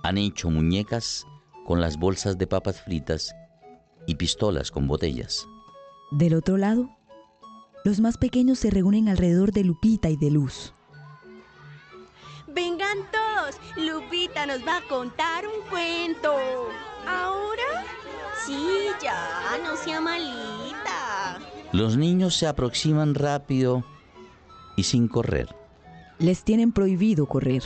Han 0.04 0.18
hecho 0.18 0.50
muñecas 0.50 1.26
con 1.66 1.80
las 1.80 1.98
bolsas 1.98 2.38
de 2.38 2.46
papas 2.46 2.82
fritas 2.82 3.34
y 4.06 4.16
pistolas 4.16 4.70
con 4.70 4.86
botellas. 4.86 5.48
Del 6.12 6.36
otro 6.36 6.58
lado, 6.58 6.90
los 7.86 8.00
más 8.02 8.18
pequeños 8.18 8.60
se 8.60 8.70
reúnen 8.70 9.08
alrededor 9.08 9.54
de 9.54 9.64
Lupita 9.64 10.10
y 10.10 10.18
de 10.18 10.30
Luz. 10.30 10.74
Vengan 12.48 12.98
todos, 13.12 13.56
Lupita 13.78 14.46
nos 14.46 14.60
va 14.68 14.78
a 14.78 14.88
contar 14.88 15.46
un 15.48 15.70
cuento. 15.70 16.34
¿Ahora? 17.08 17.86
Sí, 18.46 18.88
ya, 19.02 19.58
no 19.64 19.78
sea 19.78 20.02
malita. 20.02 21.40
Los 21.72 21.98
niños 21.98 22.36
se 22.36 22.46
aproximan 22.46 23.16
rápido 23.16 23.86
y 24.76 24.84
sin 24.84 25.08
correr. 25.08 25.56
Les 26.20 26.44
tienen 26.44 26.74
prohibido 26.74 27.26
correr. 27.26 27.64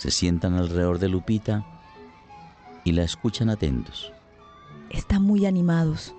Se 0.00 0.10
sientan 0.10 0.54
alrededor 0.54 0.98
de 0.98 1.10
Lupita 1.10 1.62
y 2.84 2.92
la 2.92 3.02
escuchan 3.02 3.50
atentos. 3.50 4.14
Están 4.88 5.20
muy 5.20 5.44
animados. 5.44 6.14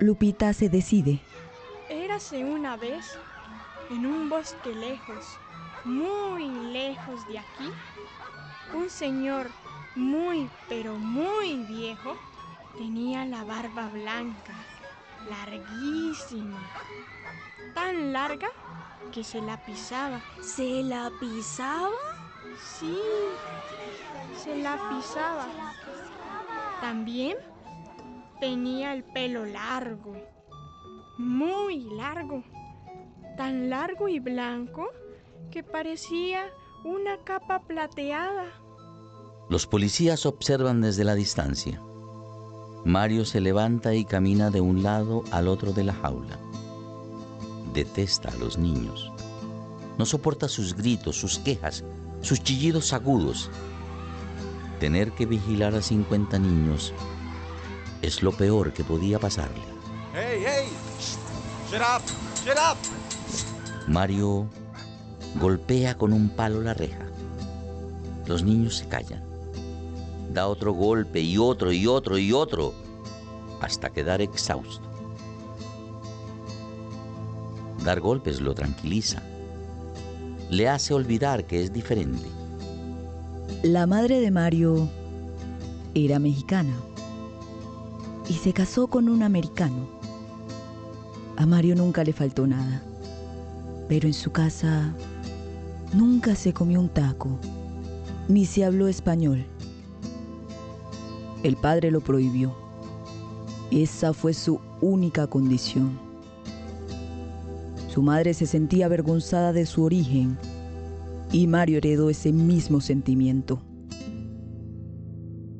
Lupita 0.00 0.52
se 0.52 0.68
decide. 0.68 1.18
Érase 1.88 2.44
una 2.44 2.76
vez, 2.76 3.18
en 3.90 4.04
un 4.04 4.28
bosque 4.28 4.74
lejos, 4.74 5.24
muy 5.86 6.46
lejos 6.74 7.26
de 7.28 7.38
aquí, 7.38 7.72
un 8.74 8.90
señor 8.90 9.46
muy, 9.96 10.50
pero 10.68 10.98
muy 10.98 11.64
viejo 11.64 12.18
tenía 12.76 13.24
la 13.24 13.44
barba 13.44 13.88
blanca, 13.88 14.52
larguísima, 15.30 16.60
tan 17.74 18.12
larga 18.12 18.50
que 19.10 19.24
se 19.24 19.40
la 19.40 19.64
pisaba. 19.64 20.20
¿Se 20.42 20.82
la 20.82 21.10
pisaba? 21.18 22.13
Sí, 22.58 22.98
se 24.36 24.56
la 24.56 24.78
pisaba. 24.88 25.46
También 26.80 27.36
tenía 28.40 28.92
el 28.92 29.04
pelo 29.04 29.44
largo, 29.44 30.14
muy 31.18 31.84
largo, 31.96 32.42
tan 33.36 33.70
largo 33.70 34.08
y 34.08 34.18
blanco 34.20 34.90
que 35.50 35.62
parecía 35.62 36.46
una 36.84 37.18
capa 37.24 37.62
plateada. 37.62 38.46
Los 39.48 39.66
policías 39.66 40.26
observan 40.26 40.80
desde 40.80 41.04
la 41.04 41.14
distancia. 41.14 41.80
Mario 42.84 43.24
se 43.24 43.40
levanta 43.40 43.94
y 43.94 44.04
camina 44.04 44.50
de 44.50 44.60
un 44.60 44.82
lado 44.82 45.24
al 45.30 45.48
otro 45.48 45.72
de 45.72 45.84
la 45.84 45.94
jaula. 45.94 46.38
Detesta 47.72 48.28
a 48.30 48.36
los 48.36 48.58
niños. 48.58 49.10
No 49.96 50.04
soporta 50.06 50.48
sus 50.48 50.74
gritos, 50.74 51.16
sus 51.16 51.38
quejas, 51.38 51.84
sus 52.24 52.42
chillidos 52.42 52.92
agudos. 52.94 53.50
Tener 54.80 55.12
que 55.12 55.26
vigilar 55.26 55.74
a 55.74 55.82
50 55.82 56.38
niños 56.38 56.94
es 58.00 58.22
lo 58.22 58.32
peor 58.32 58.72
que 58.72 58.82
podía 58.82 59.18
pasarle. 59.18 59.60
Hey, 60.14 60.42
hey! 60.44 60.68
Shut 61.70 61.82
up! 61.82 62.02
Shut 62.44 62.56
up! 62.56 62.78
Mario 63.86 64.46
golpea 65.38 65.98
con 65.98 66.12
un 66.12 66.30
palo 66.30 66.62
la 66.62 66.72
reja. 66.72 67.04
Los 68.26 68.42
niños 68.42 68.76
se 68.78 68.88
callan. 68.88 69.22
Da 70.32 70.46
otro 70.46 70.72
golpe 70.72 71.20
y 71.20 71.36
otro 71.36 71.72
y 71.72 71.86
otro 71.86 72.16
y 72.16 72.32
otro 72.32 72.72
hasta 73.60 73.90
quedar 73.90 74.22
exhausto. 74.22 74.88
Dar 77.84 78.00
golpes 78.00 78.40
lo 78.40 78.54
tranquiliza. 78.54 79.22
Le 80.54 80.68
hace 80.68 80.94
olvidar 80.94 81.46
que 81.46 81.64
es 81.64 81.72
diferente. 81.72 82.28
La 83.64 83.88
madre 83.88 84.20
de 84.20 84.30
Mario 84.30 84.88
era 85.96 86.20
mexicana 86.20 86.76
y 88.28 88.34
se 88.34 88.52
casó 88.52 88.86
con 88.86 89.08
un 89.08 89.24
americano. 89.24 89.88
A 91.36 91.44
Mario 91.44 91.74
nunca 91.74 92.04
le 92.04 92.12
faltó 92.12 92.46
nada, 92.46 92.84
pero 93.88 94.06
en 94.06 94.14
su 94.14 94.30
casa 94.30 94.94
nunca 95.92 96.36
se 96.36 96.52
comió 96.52 96.78
un 96.78 96.88
taco, 96.88 97.36
ni 98.28 98.46
se 98.46 98.64
habló 98.64 98.86
español. 98.86 99.44
El 101.42 101.56
padre 101.56 101.90
lo 101.90 102.00
prohibió. 102.00 102.54
Esa 103.72 104.12
fue 104.12 104.32
su 104.32 104.60
única 104.80 105.26
condición. 105.26 106.03
Su 107.94 108.02
madre 108.02 108.34
se 108.34 108.46
sentía 108.46 108.86
avergonzada 108.86 109.52
de 109.52 109.66
su 109.66 109.84
origen 109.84 110.36
y 111.30 111.46
Mario 111.46 111.78
heredó 111.78 112.10
ese 112.10 112.32
mismo 112.32 112.80
sentimiento. 112.80 113.62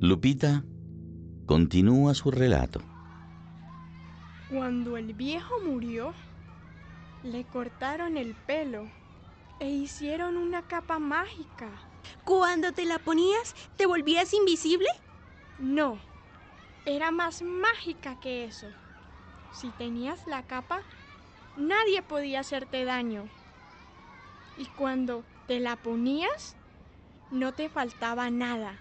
Lupita 0.00 0.64
continúa 1.46 2.12
su 2.12 2.32
relato. 2.32 2.80
Cuando 4.50 4.96
el 4.96 5.14
viejo 5.14 5.54
murió, 5.64 6.12
le 7.22 7.44
cortaron 7.44 8.16
el 8.16 8.34
pelo 8.34 8.88
e 9.60 9.70
hicieron 9.70 10.36
una 10.36 10.62
capa 10.62 10.98
mágica. 10.98 11.70
¿Cuando 12.24 12.72
te 12.72 12.84
la 12.84 12.98
ponías, 12.98 13.54
te 13.76 13.86
volvías 13.86 14.34
invisible? 14.34 14.88
No, 15.60 16.00
era 16.84 17.12
más 17.12 17.42
mágica 17.42 18.18
que 18.18 18.44
eso. 18.44 18.66
Si 19.52 19.70
tenías 19.78 20.26
la 20.26 20.42
capa, 20.42 20.82
nadie 21.56 22.02
podía 22.02 22.40
hacerte 22.40 22.84
daño. 22.84 23.28
Y 24.56 24.66
cuando 24.66 25.24
te 25.46 25.60
la 25.60 25.76
ponías, 25.76 26.56
no 27.30 27.52
te 27.52 27.68
faltaba 27.68 28.30
nada. 28.30 28.78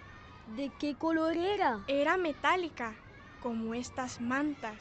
¿De 0.56 0.72
qué 0.80 0.96
color 0.96 1.38
era? 1.38 1.80
Era 1.88 2.18
metálica, 2.18 2.94
como 3.42 3.74
estas 3.74 4.22
mantas. 4.22 4.76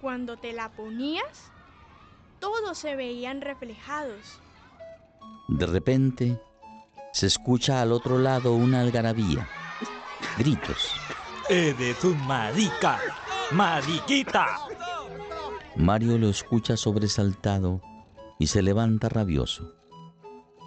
Cuando 0.00 0.36
te 0.36 0.52
la 0.52 0.70
ponías, 0.70 1.50
todos 2.40 2.78
se 2.78 2.96
veían 2.96 3.40
reflejados. 3.40 4.40
De 5.48 5.66
repente, 5.66 6.40
se 7.12 7.26
escucha 7.26 7.80
al 7.80 7.92
otro 7.92 8.18
lado 8.18 8.54
una 8.54 8.80
algarabía. 8.80 9.48
Gritos. 10.38 10.92
¡Eres 11.48 12.02
un 12.04 12.26
marica! 12.26 12.98
¡Mariquita! 13.52 14.66
Mario 15.76 16.18
lo 16.18 16.28
escucha 16.28 16.76
sobresaltado 16.76 17.80
y 18.38 18.46
se 18.46 18.62
levanta 18.62 19.08
rabioso. 19.08 19.72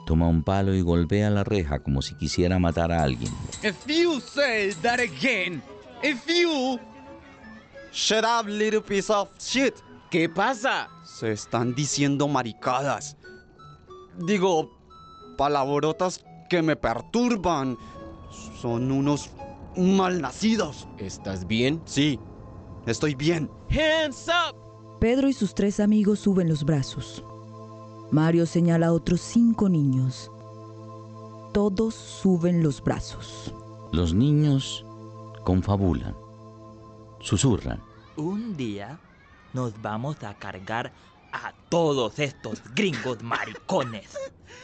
Toma 0.05 0.27
un 0.27 0.43
palo 0.43 0.73
y 0.73 0.81
golpea 0.81 1.29
la 1.29 1.43
reja 1.43 1.79
como 1.79 2.01
si 2.01 2.15
quisiera 2.15 2.59
matar 2.59 2.91
a 2.91 3.03
alguien. 3.03 3.31
If 3.63 3.85
you 3.87 4.21
say 4.21 4.73
that 4.81 4.99
again, 4.99 5.61
if 6.03 6.25
you... 6.27 6.79
Shut 7.91 8.23
up, 8.23 8.47
little 8.47 8.81
piece 8.81 9.11
of 9.11 9.29
shit. 9.39 9.73
¿Qué 10.11 10.29
pasa? 10.29 10.87
Se 11.03 11.31
están 11.31 11.73
diciendo 11.73 12.27
maricadas. 12.27 13.17
Digo, 14.17 14.71
palabrotas 15.37 16.23
que 16.49 16.61
me 16.61 16.75
perturban. 16.75 17.77
Son 18.61 18.91
unos 18.91 19.31
malnacidos. 19.75 20.87
¿Estás 20.97 21.47
bien? 21.47 21.81
Sí, 21.85 22.19
estoy 22.85 23.15
bien. 23.15 23.49
Hands 23.69 24.27
up. 24.27 24.66
Pedro 24.99 25.29
y 25.29 25.33
sus 25.33 25.53
tres 25.53 25.79
amigos 25.79 26.19
suben 26.19 26.49
los 26.49 26.63
brazos. 26.63 27.23
Mario 28.11 28.45
señala 28.47 28.87
a 28.87 28.93
otros 28.93 29.21
cinco 29.21 29.69
niños. 29.69 30.31
Todos 31.53 31.93
suben 31.93 32.63
los 32.63 32.83
brazos. 32.83 33.53
Los 33.91 34.13
niños 34.13 34.83
confabulan, 35.43 36.15
susurran. 37.19 37.79
Un 38.15 38.57
día 38.57 38.99
nos 39.53 39.79
vamos 39.81 40.23
a 40.23 40.33
cargar 40.33 40.91
a 41.31 41.53
todos 41.69 42.17
estos 42.17 42.63
gringos 42.73 43.21
maricones. 43.21 44.17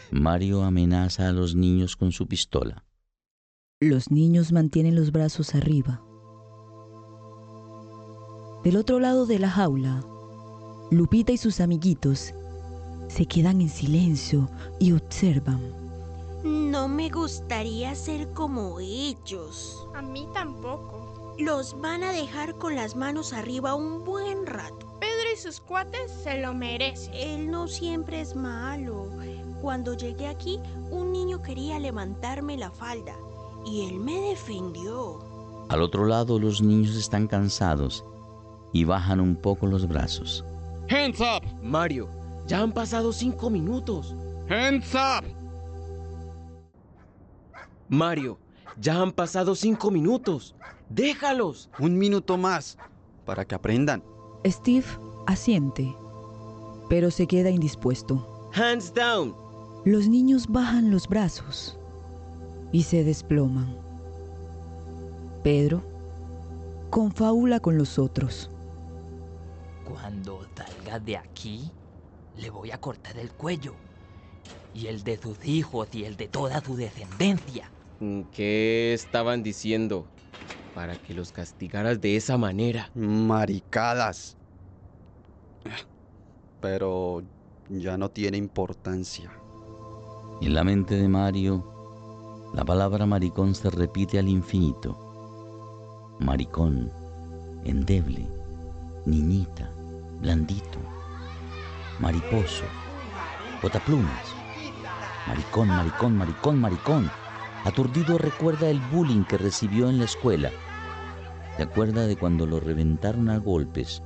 Mario 0.09 0.63
amenaza 0.63 1.29
a 1.29 1.31
los 1.31 1.53
niños 1.53 1.95
con 1.95 2.11
su 2.11 2.27
pistola. 2.27 2.83
Los 3.79 4.09
niños 4.09 4.51
mantienen 4.51 4.95
los 4.95 5.11
brazos 5.11 5.53
arriba. 5.53 6.01
Del 8.63 8.77
otro 8.77 8.99
lado 8.99 9.25
de 9.25 9.39
la 9.39 9.49
jaula, 9.49 10.03
Lupita 10.91 11.31
y 11.31 11.37
sus 11.37 11.59
amiguitos 11.59 12.33
se 13.07 13.25
quedan 13.25 13.61
en 13.61 13.69
silencio 13.69 14.49
y 14.79 14.91
observan. 14.91 15.61
No 16.43 16.87
me 16.87 17.09
gustaría 17.09 17.95
ser 17.95 18.31
como 18.33 18.79
ellos. 18.79 19.87
A 19.95 20.01
mí 20.01 20.27
tampoco. 20.33 21.35
Los 21.39 21.79
van 21.79 22.03
a 22.03 22.11
dejar 22.11 22.55
con 22.57 22.75
las 22.75 22.95
manos 22.95 23.33
arriba 23.33 23.75
un 23.75 24.03
buen 24.03 24.45
rato. 24.45 24.97
Pedro 24.99 25.31
y 25.33 25.37
sus 25.37 25.59
cuates 25.61 26.11
se 26.23 26.41
lo 26.41 26.53
merecen. 26.53 27.13
Él 27.13 27.51
no 27.51 27.67
siempre 27.67 28.21
es 28.21 28.35
malo. 28.35 29.07
Cuando 29.61 29.95
llegué 29.95 30.27
aquí, 30.27 30.59
un 30.91 31.11
niño 31.11 31.41
quería 31.41 31.79
levantarme 31.79 32.57
la 32.57 32.69
falda 32.69 33.15
y 33.65 33.87
él 33.87 33.99
me 33.99 34.19
defendió. 34.19 35.19
Al 35.69 35.81
otro 35.81 36.05
lado 36.05 36.39
los 36.39 36.61
niños 36.61 36.95
están 36.95 37.27
cansados 37.27 38.03
y 38.73 38.83
bajan 38.83 39.19
un 39.19 39.35
poco 39.35 39.65
los 39.65 39.87
brazos. 39.87 40.43
Hands 40.89 41.19
up. 41.21 41.43
Mario, 41.61 42.09
ya 42.47 42.61
han 42.61 42.71
pasado 42.71 43.13
cinco 43.13 43.49
minutos. 43.49 44.15
Hands 44.49 44.93
up. 44.93 45.25
Mario, 47.89 48.37
ya 48.79 49.01
han 49.01 49.11
pasado 49.11 49.55
cinco 49.55 49.91
minutos. 49.91 50.55
Déjalos. 50.89 51.69
Un 51.79 51.97
minuto 51.97 52.37
más 52.37 52.77
para 53.25 53.45
que 53.45 53.55
aprendan. 53.55 54.03
Steve 54.45 54.85
asiente, 55.25 55.95
pero 56.89 57.09
se 57.11 57.27
queda 57.27 57.49
indispuesto. 57.49 58.49
Hands 58.53 58.93
down. 58.93 59.33
Los 59.85 60.07
niños 60.07 60.47
bajan 60.47 60.91
los 60.91 61.07
brazos 61.07 61.77
y 62.71 62.83
se 62.83 63.03
desploman. 63.03 63.75
Pedro 65.43 65.81
confabula 66.89 67.59
con 67.59 67.77
los 67.77 67.97
otros. 67.97 68.49
Cuando 69.93 70.43
salga 70.57 70.99
de 70.99 71.17
aquí, 71.17 71.71
le 72.35 72.49
voy 72.49 72.71
a 72.71 72.79
cortar 72.79 73.15
el 73.17 73.31
cuello. 73.33 73.75
Y 74.73 74.87
el 74.87 75.03
de 75.03 75.17
sus 75.17 75.45
hijos 75.45 75.87
y 75.93 76.03
el 76.03 76.17
de 76.17 76.27
toda 76.27 76.61
su 76.61 76.75
descendencia. 76.75 77.71
¿Qué 78.31 78.91
estaban 78.95 79.43
diciendo? 79.43 80.07
Para 80.73 80.95
que 80.95 81.13
los 81.13 81.31
castigaras 81.31 82.01
de 82.01 82.15
esa 82.15 82.39
manera. 82.39 82.89
Maricadas. 82.95 84.35
Pero 86.59 87.21
ya 87.69 87.95
no 87.95 88.09
tiene 88.09 88.37
importancia. 88.37 89.31
En 90.41 90.55
la 90.55 90.63
mente 90.63 90.95
de 90.95 91.07
Mario, 91.07 92.51
la 92.55 92.65
palabra 92.65 93.05
maricón 93.05 93.53
se 93.53 93.69
repite 93.69 94.17
al 94.17 94.27
infinito. 94.27 94.97
Maricón, 96.19 96.91
endeble, 97.63 98.27
niñita, 99.05 99.72
blandito, 100.23 100.79
mariposo, 101.99 102.63
botaplumas. 103.61 104.33
Maricón, 105.27 105.67
maricón, 105.67 106.17
maricón, 106.17 106.61
maricón. 106.61 107.11
Aturdido 107.65 108.17
recuerda 108.17 108.69
el 108.69 108.79
bullying 108.79 109.25
que 109.25 109.37
recibió 109.37 109.89
en 109.89 109.99
la 109.99 110.05
escuela. 110.05 110.49
Se 111.57 111.63
acuerda 111.63 112.07
de 112.07 112.15
cuando 112.15 112.45
lo 112.45 112.61
reventaron 112.61 113.29
a 113.29 113.37
golpes 113.37 114.01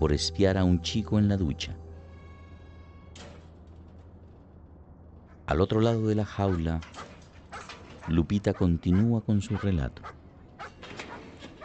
por 0.00 0.12
espiar 0.12 0.58
a 0.58 0.64
un 0.64 0.82
chico 0.82 1.18
en 1.18 1.28
la 1.28 1.36
ducha. 1.36 1.76
Al 5.46 5.60
otro 5.60 5.80
lado 5.80 6.06
de 6.08 6.16
la 6.16 6.24
jaula, 6.24 6.80
Lupita 8.08 8.54
continúa 8.54 9.22
con 9.22 9.40
su 9.40 9.56
relato. 9.56 10.02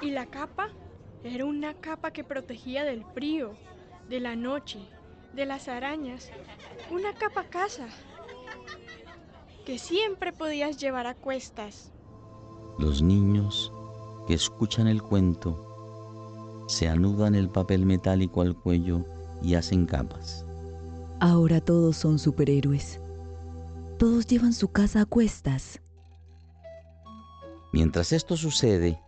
¿Y 0.02 0.12
la 0.12 0.26
capa? 0.28 0.70
Era 1.24 1.46
una 1.46 1.74
capa 1.74 2.12
que 2.12 2.24
protegía 2.24 2.84
del 2.84 3.06
frío, 3.14 3.54
de 4.10 4.20
la 4.20 4.36
noche, 4.36 4.80
de 5.34 5.46
las 5.46 5.68
arañas. 5.68 6.30
Una 6.92 7.14
capa 7.14 7.46
casa 7.46 7.88
que 9.66 9.80
siempre 9.80 10.34
podías 10.34 10.78
llevar 10.78 11.08
a 11.08 11.16
cuestas. 11.16 11.92
Los 12.78 13.02
niños 13.02 13.72
que 14.28 14.34
escuchan 14.34 14.88
el 14.88 15.02
cuento 15.02 16.66
se 16.68 16.90
anudan 16.90 17.36
el 17.36 17.50
papel 17.50 17.86
metálico 17.86 18.42
al 18.42 18.56
cuello 18.56 19.06
y 19.42 19.56
hacen 19.56 19.86
capas. 19.86 20.46
Ahora 21.20 21.62
todos 21.62 21.96
son 21.96 22.20
superhéroes. 22.20 23.00
Todos 23.98 24.28
llevan 24.28 24.54
su 24.54 24.70
casa 24.70 25.02
a 25.02 25.06
cuestas. 25.06 25.82
Mientras 27.72 28.12
esto 28.12 28.36
sucede, 28.36 29.00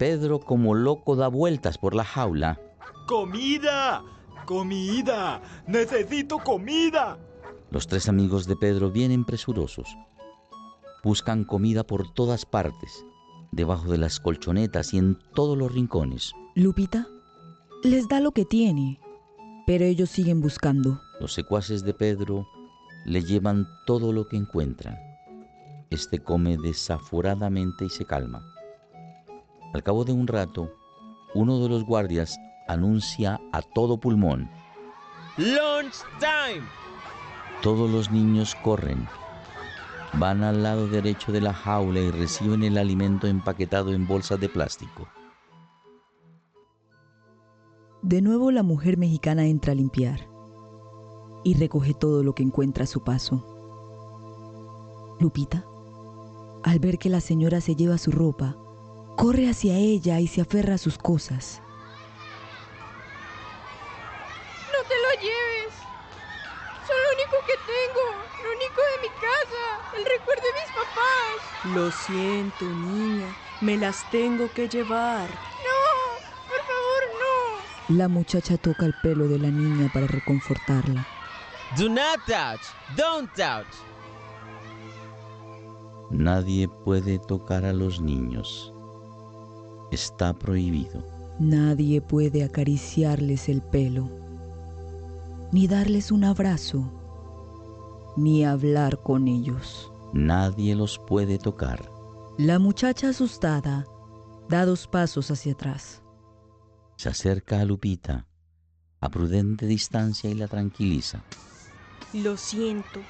Pedro 0.00 0.40
como 0.40 0.74
loco 0.74 1.14
da 1.14 1.28
vueltas 1.28 1.76
por 1.76 1.94
la 1.94 2.04
jaula. 2.04 2.58
¡Comida! 3.06 4.02
¡Comida! 4.46 5.42
¡Necesito 5.66 6.38
comida! 6.38 7.18
Los 7.70 7.86
tres 7.86 8.08
amigos 8.08 8.46
de 8.46 8.56
Pedro 8.56 8.90
vienen 8.90 9.26
presurosos. 9.26 9.94
Buscan 11.04 11.44
comida 11.44 11.84
por 11.84 12.14
todas 12.14 12.46
partes, 12.46 13.04
debajo 13.52 13.92
de 13.92 13.98
las 13.98 14.20
colchonetas 14.20 14.94
y 14.94 14.96
en 14.96 15.18
todos 15.34 15.58
los 15.58 15.70
rincones. 15.70 16.32
Lupita 16.54 17.06
les 17.84 18.08
da 18.08 18.20
lo 18.20 18.32
que 18.32 18.46
tiene, 18.46 18.98
pero 19.66 19.84
ellos 19.84 20.08
siguen 20.08 20.40
buscando. 20.40 20.98
Los 21.20 21.34
secuaces 21.34 21.84
de 21.84 21.92
Pedro 21.92 22.48
le 23.04 23.22
llevan 23.22 23.68
todo 23.84 24.14
lo 24.14 24.28
que 24.28 24.38
encuentran. 24.38 24.96
Este 25.90 26.20
come 26.20 26.56
desaforadamente 26.56 27.84
y 27.84 27.90
se 27.90 28.06
calma. 28.06 28.42
Al 29.72 29.82
cabo 29.82 30.04
de 30.04 30.12
un 30.12 30.26
rato, 30.26 30.72
uno 31.34 31.60
de 31.60 31.68
los 31.68 31.84
guardias 31.84 32.38
anuncia 32.66 33.40
a 33.52 33.62
todo 33.62 33.98
pulmón. 33.98 34.50
Lunch 35.36 36.02
time. 36.18 36.66
Todos 37.62 37.90
los 37.90 38.10
niños 38.10 38.56
corren. 38.62 39.06
Van 40.14 40.42
al 40.42 40.62
lado 40.62 40.88
derecho 40.88 41.30
de 41.30 41.40
la 41.40 41.52
jaula 41.52 42.00
y 42.00 42.10
reciben 42.10 42.64
el 42.64 42.78
alimento 42.78 43.26
empaquetado 43.26 43.92
en 43.92 44.08
bolsas 44.08 44.40
de 44.40 44.48
plástico. 44.48 45.06
De 48.02 48.22
nuevo 48.22 48.50
la 48.50 48.62
mujer 48.62 48.96
mexicana 48.96 49.46
entra 49.46 49.72
a 49.72 49.76
limpiar 49.76 50.26
y 51.44 51.54
recoge 51.54 51.94
todo 51.94 52.24
lo 52.24 52.34
que 52.34 52.42
encuentra 52.42 52.84
a 52.84 52.86
su 52.86 53.04
paso. 53.04 53.44
Lupita, 55.20 55.64
al 56.62 56.78
ver 56.78 56.98
que 56.98 57.08
la 57.08 57.20
señora 57.20 57.60
se 57.60 57.76
lleva 57.76 57.98
su 57.98 58.10
ropa, 58.10 58.56
corre 59.20 59.50
hacia 59.50 59.76
ella 59.76 60.18
y 60.18 60.26
se 60.26 60.40
aferra 60.40 60.76
a 60.76 60.78
sus 60.78 60.96
cosas. 60.96 61.60
No 64.72 64.80
te 64.88 64.94
lo 64.94 65.10
lleves. 65.20 65.74
Son 66.86 66.96
lo 67.04 67.10
único 67.16 67.36
que 67.46 67.56
tengo, 67.68 68.06
lo 68.42 68.50
único 68.56 68.80
de 68.80 68.96
mi 69.02 69.10
casa, 69.20 69.62
el 69.98 70.04
recuerdo 70.06 70.42
de 70.42 70.54
mis 70.58 70.72
papás. 70.72 71.36
Lo 71.74 71.90
siento, 71.90 72.64
niña, 72.64 73.36
me 73.60 73.76
las 73.76 74.10
tengo 74.10 74.50
que 74.54 74.68
llevar. 74.70 75.28
No, 75.28 75.82
por 76.48 76.62
favor, 76.64 77.02
no. 77.20 77.96
La 77.96 78.08
muchacha 78.08 78.56
toca 78.56 78.86
el 78.86 78.94
pelo 79.02 79.28
de 79.28 79.38
la 79.38 79.50
niña 79.50 79.90
para 79.92 80.06
reconfortarla. 80.06 81.06
Do 81.76 81.90
not 81.90 82.24
touch. 82.26 82.62
Don't 82.96 83.30
touch. 83.34 83.66
Nadie 86.10 86.68
puede 86.68 87.18
tocar 87.18 87.66
a 87.66 87.74
los 87.74 88.00
niños. 88.00 88.72
Está 89.90 90.32
prohibido. 90.32 91.04
Nadie 91.38 92.00
puede 92.00 92.44
acariciarles 92.44 93.48
el 93.48 93.62
pelo, 93.62 94.10
ni 95.52 95.66
darles 95.66 96.12
un 96.12 96.24
abrazo, 96.24 96.92
ni 98.16 98.44
hablar 98.44 99.02
con 99.02 99.26
ellos. 99.26 99.90
Nadie 100.12 100.74
los 100.74 100.98
puede 100.98 101.38
tocar. 101.38 101.90
La 102.38 102.58
muchacha 102.58 103.08
asustada 103.08 103.86
da 104.48 104.66
dos 104.66 104.86
pasos 104.86 105.30
hacia 105.30 105.52
atrás. 105.52 106.02
Se 106.96 107.08
acerca 107.08 107.60
a 107.60 107.64
Lupita 107.64 108.26
a 109.00 109.08
prudente 109.08 109.66
distancia 109.66 110.28
y 110.30 110.34
la 110.34 110.46
tranquiliza. 110.46 111.22
Lo 112.12 112.36
siento, 112.36 113.00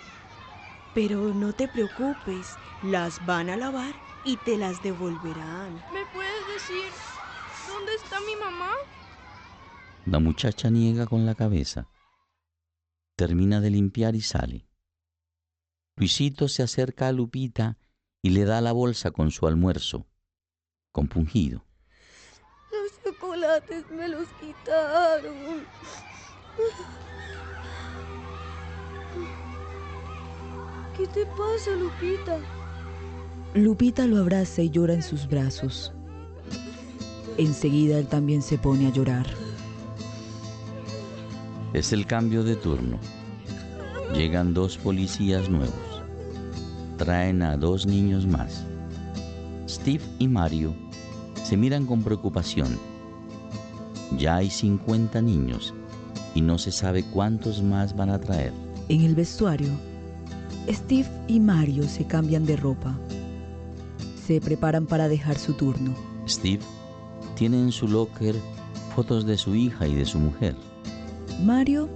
pero 0.94 1.34
no 1.34 1.52
te 1.52 1.66
preocupes, 1.66 2.56
las 2.84 3.24
van 3.26 3.50
a 3.50 3.56
lavar 3.56 4.09
y 4.24 4.36
te 4.38 4.56
las 4.56 4.82
devolverán. 4.82 5.74
¿Me 5.92 6.04
puedes 6.12 6.46
decir 6.54 6.90
dónde 7.66 7.94
está 7.94 8.20
mi 8.20 8.36
mamá? 8.36 8.70
La 10.06 10.18
muchacha 10.18 10.70
niega 10.70 11.06
con 11.06 11.26
la 11.26 11.34
cabeza. 11.34 11.88
Termina 13.16 13.60
de 13.60 13.70
limpiar 13.70 14.14
y 14.14 14.22
sale. 14.22 14.66
Luisito 15.96 16.48
se 16.48 16.62
acerca 16.62 17.08
a 17.08 17.12
Lupita 17.12 17.78
y 18.22 18.30
le 18.30 18.44
da 18.44 18.60
la 18.60 18.72
bolsa 18.72 19.10
con 19.10 19.30
su 19.30 19.46
almuerzo, 19.46 20.06
compungido. 20.92 21.64
Los 22.72 23.02
chocolates 23.02 23.90
me 23.90 24.08
los 24.08 24.28
quitaron. 24.40 25.66
¿Qué 30.96 31.06
te 31.06 31.26
pasa, 31.26 31.70
Lupita? 31.78 32.59
Lupita 33.54 34.06
lo 34.06 34.18
abraza 34.18 34.62
y 34.62 34.70
llora 34.70 34.94
en 34.94 35.02
sus 35.02 35.26
brazos. 35.26 35.92
Enseguida 37.36 37.98
él 37.98 38.06
también 38.06 38.42
se 38.42 38.58
pone 38.58 38.86
a 38.86 38.92
llorar. 38.92 39.26
Es 41.72 41.92
el 41.92 42.06
cambio 42.06 42.44
de 42.44 42.54
turno. 42.54 42.98
Llegan 44.14 44.54
dos 44.54 44.78
policías 44.78 45.50
nuevos. 45.50 45.74
Traen 46.96 47.42
a 47.42 47.56
dos 47.56 47.86
niños 47.86 48.24
más. 48.24 48.64
Steve 49.68 50.04
y 50.20 50.28
Mario 50.28 50.72
se 51.42 51.56
miran 51.56 51.86
con 51.86 52.04
preocupación. 52.04 52.78
Ya 54.16 54.36
hay 54.36 54.50
50 54.50 55.22
niños 55.22 55.74
y 56.36 56.40
no 56.40 56.56
se 56.56 56.70
sabe 56.70 57.02
cuántos 57.02 57.64
más 57.64 57.96
van 57.96 58.10
a 58.10 58.20
traer. 58.20 58.52
En 58.88 59.00
el 59.00 59.16
vestuario, 59.16 59.70
Steve 60.68 61.08
y 61.26 61.40
Mario 61.40 61.82
se 61.88 62.04
cambian 62.04 62.46
de 62.46 62.56
ropa. 62.56 62.96
Se 64.30 64.40
preparan 64.40 64.86
para 64.86 65.08
dejar 65.08 65.36
su 65.36 65.54
turno. 65.54 65.92
Steve 66.28 66.62
tiene 67.34 67.56
en 67.56 67.72
su 67.72 67.88
locker 67.88 68.36
fotos 68.94 69.26
de 69.26 69.36
su 69.36 69.56
hija 69.56 69.88
y 69.88 69.96
de 69.96 70.04
su 70.04 70.20
mujer. 70.20 70.54
Mario 71.42 71.88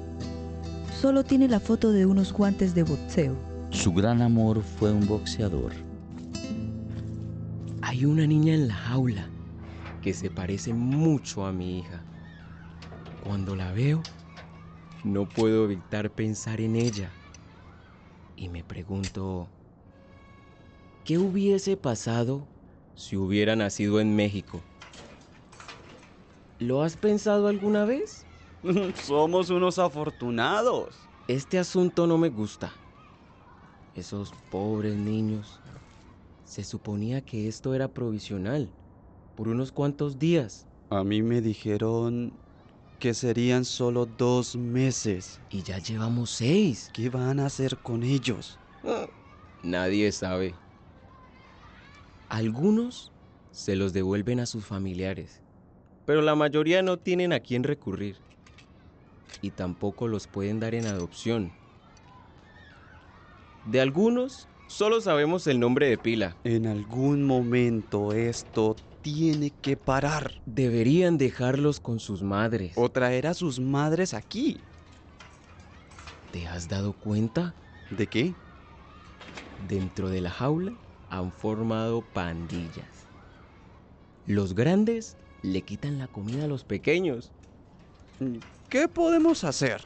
solo 1.00 1.22
tiene 1.22 1.46
la 1.46 1.60
foto 1.60 1.92
de 1.92 2.06
unos 2.06 2.32
guantes 2.32 2.74
de 2.74 2.82
boxeo. 2.82 3.36
Su 3.70 3.92
gran 3.92 4.20
amor 4.20 4.64
fue 4.64 4.90
un 4.90 5.06
boxeador. 5.06 5.74
Hay 7.82 8.04
una 8.04 8.26
niña 8.26 8.54
en 8.54 8.66
la 8.66 8.74
jaula 8.74 9.28
que 10.02 10.12
se 10.12 10.28
parece 10.28 10.74
mucho 10.74 11.46
a 11.46 11.52
mi 11.52 11.78
hija. 11.78 12.02
Cuando 13.22 13.54
la 13.54 13.70
veo, 13.70 14.02
no 15.04 15.28
puedo 15.28 15.66
evitar 15.66 16.10
pensar 16.10 16.60
en 16.60 16.74
ella. 16.74 17.12
Y 18.34 18.48
me 18.48 18.64
pregunto, 18.64 19.46
¿qué 21.04 21.18
hubiese 21.18 21.76
pasado 21.76 22.46
si 22.94 23.16
hubiera 23.16 23.54
nacido 23.54 24.00
en 24.00 24.16
México? 24.16 24.60
¿Lo 26.58 26.82
has 26.82 26.96
pensado 26.96 27.46
alguna 27.48 27.84
vez? 27.84 28.24
Somos 29.04 29.50
unos 29.50 29.78
afortunados. 29.78 30.94
Este 31.28 31.58
asunto 31.58 32.06
no 32.06 32.16
me 32.16 32.30
gusta. 32.30 32.72
Esos 33.94 34.32
pobres 34.50 34.94
niños. 34.96 35.60
Se 36.44 36.64
suponía 36.64 37.20
que 37.20 37.48
esto 37.48 37.74
era 37.74 37.88
provisional, 37.88 38.68
por 39.36 39.48
unos 39.48 39.72
cuantos 39.72 40.18
días. 40.18 40.66
A 40.90 41.04
mí 41.04 41.22
me 41.22 41.40
dijeron 41.40 42.32
que 42.98 43.14
serían 43.14 43.64
solo 43.64 44.06
dos 44.06 44.56
meses. 44.56 45.40
Y 45.50 45.62
ya 45.62 45.78
llevamos 45.78 46.30
seis. 46.30 46.90
¿Qué 46.92 47.10
van 47.10 47.40
a 47.40 47.46
hacer 47.46 47.76
con 47.78 48.02
ellos? 48.02 48.58
Nadie 49.62 50.12
sabe. 50.12 50.54
Algunos 52.34 53.12
se 53.52 53.76
los 53.76 53.92
devuelven 53.92 54.40
a 54.40 54.46
sus 54.46 54.64
familiares, 54.64 55.40
pero 56.04 56.20
la 56.20 56.34
mayoría 56.34 56.82
no 56.82 56.96
tienen 56.96 57.32
a 57.32 57.38
quién 57.38 57.62
recurrir 57.62 58.16
y 59.40 59.50
tampoco 59.52 60.08
los 60.08 60.26
pueden 60.26 60.58
dar 60.58 60.74
en 60.74 60.84
adopción. 60.86 61.52
De 63.70 63.80
algunos 63.80 64.48
solo 64.66 65.00
sabemos 65.00 65.46
el 65.46 65.60
nombre 65.60 65.88
de 65.88 65.96
pila. 65.96 66.36
En 66.42 66.66
algún 66.66 67.22
momento 67.22 68.12
esto 68.12 68.74
tiene 69.00 69.52
que 69.62 69.76
parar. 69.76 70.32
Deberían 70.44 71.18
dejarlos 71.18 71.78
con 71.78 72.00
sus 72.00 72.24
madres. 72.24 72.72
O 72.74 72.88
traer 72.88 73.28
a 73.28 73.34
sus 73.34 73.60
madres 73.60 74.12
aquí. 74.12 74.58
¿Te 76.32 76.48
has 76.48 76.68
dado 76.68 76.94
cuenta? 76.94 77.54
¿De 77.96 78.08
qué? 78.08 78.34
Dentro 79.68 80.08
de 80.08 80.20
la 80.20 80.30
jaula 80.30 80.72
han 81.18 81.32
formado 81.32 82.02
pandillas. 82.02 83.06
Los 84.26 84.54
grandes 84.54 85.16
le 85.42 85.62
quitan 85.62 85.98
la 85.98 86.08
comida 86.08 86.44
a 86.44 86.48
los 86.48 86.64
pequeños. 86.64 87.30
¿Qué 88.68 88.88
podemos 88.88 89.44
hacer? 89.44 89.82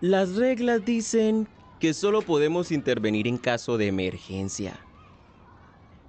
Las 0.00 0.34
reglas 0.34 0.84
dicen 0.84 1.48
que 1.80 1.94
solo 1.94 2.22
podemos 2.22 2.72
intervenir 2.72 3.26
en 3.28 3.38
caso 3.38 3.78
de 3.78 3.86
emergencia. 3.86 4.78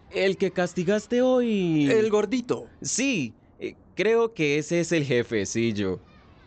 El 0.09 0.37
que 0.37 0.51
castigaste 0.51 1.21
hoy... 1.21 1.89
El 1.91 2.09
gordito. 2.09 2.67
Sí, 2.81 3.33
eh, 3.59 3.75
creo 3.95 4.33
que 4.33 4.57
ese 4.57 4.79
es 4.79 4.91
el 4.91 5.03
jefecillo. 5.03 5.99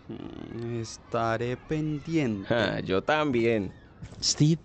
Mm, 0.08 0.80
Estaré 0.80 1.56
pendiente. 1.56 2.52
Ah, 2.52 2.80
yo 2.80 3.02
también. 3.02 3.72
Steve 4.22 4.60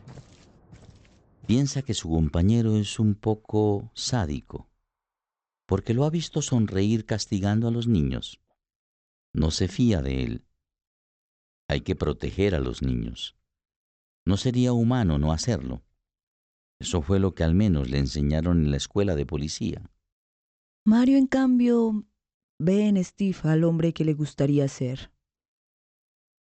piensa 1.45 1.81
que 1.81 1.93
su 1.93 2.09
compañero 2.09 2.75
es 2.77 2.99
un 2.99 3.15
poco 3.15 3.91
sádico, 3.93 4.69
porque 5.65 5.93
lo 5.93 6.05
ha 6.05 6.09
visto 6.09 6.41
sonreír 6.41 7.05
castigando 7.05 7.67
a 7.67 7.71
los 7.71 7.87
niños. 7.87 8.41
No 9.33 9.51
se 9.51 9.67
fía 9.67 10.01
de 10.01 10.23
él. 10.23 10.45
Hay 11.67 11.81
que 11.81 11.95
proteger 11.95 12.55
a 12.55 12.59
los 12.59 12.81
niños. 12.81 13.35
No 14.25 14.37
sería 14.37 14.73
humano 14.73 15.17
no 15.17 15.31
hacerlo. 15.31 15.83
Eso 16.79 17.01
fue 17.01 17.19
lo 17.19 17.35
que 17.35 17.43
al 17.43 17.55
menos 17.55 17.89
le 17.89 17.99
enseñaron 17.99 18.63
en 18.63 18.71
la 18.71 18.77
escuela 18.77 19.15
de 19.15 19.25
policía. 19.25 19.91
Mario, 20.85 21.17
en 21.17 21.27
cambio, 21.27 22.05
ve 22.59 22.87
en 22.87 23.03
Steve 23.03 23.37
al 23.43 23.63
hombre 23.63 23.93
que 23.93 24.05
le 24.05 24.13
gustaría 24.13 24.67
ser. 24.67 25.11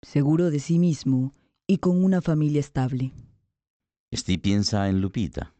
Seguro 0.01 0.51
de 0.51 0.59
sí 0.59 0.79
mismo 0.79 1.33
y 1.65 1.79
con 1.79 2.03
una 2.03 2.21
familia 2.21 2.59
estable. 2.59 3.13
Steve 4.15 4.39
piensa 4.39 4.87
en 4.87 5.01
Lupita, 5.01 5.53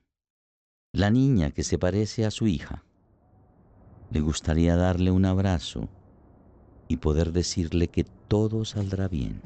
la 0.94 1.10
niña 1.10 1.52
que 1.52 1.64
se 1.64 1.78
parece 1.78 2.26
a 2.26 2.32
su 2.32 2.48
hija. 2.48 2.86
Le 4.10 4.22
gustaría 4.22 4.78
darle 4.78 5.12
un 5.12 5.26
abrazo 5.26 5.90
y 6.88 6.96
poder 6.96 7.34
decirle 7.34 7.90
que 7.90 8.06
todo 8.06 8.64
saldrá 8.64 9.10
bien. 9.10 9.42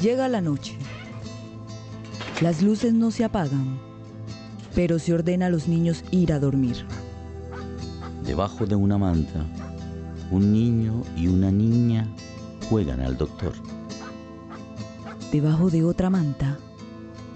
Llega 0.00 0.28
la 0.28 0.40
noche. 0.40 0.76
Las 2.40 2.60
luces 2.60 2.92
no 2.92 3.12
se 3.12 3.22
apagan, 3.22 3.78
pero 4.74 4.98
se 4.98 5.14
ordena 5.14 5.46
a 5.46 5.50
los 5.50 5.68
niños 5.68 6.02
ir 6.10 6.32
a 6.32 6.40
dormir. 6.40 6.84
Debajo 8.26 8.66
de 8.66 8.74
una 8.74 8.98
manta, 8.98 9.46
un 10.32 10.52
niño 10.52 11.04
y 11.16 11.28
una 11.28 11.52
niña 11.52 12.12
juegan 12.68 13.00
al 13.00 13.16
doctor. 13.16 13.52
Debajo 15.32 15.70
de 15.70 15.82
otra 15.82 16.10
manta, 16.10 16.58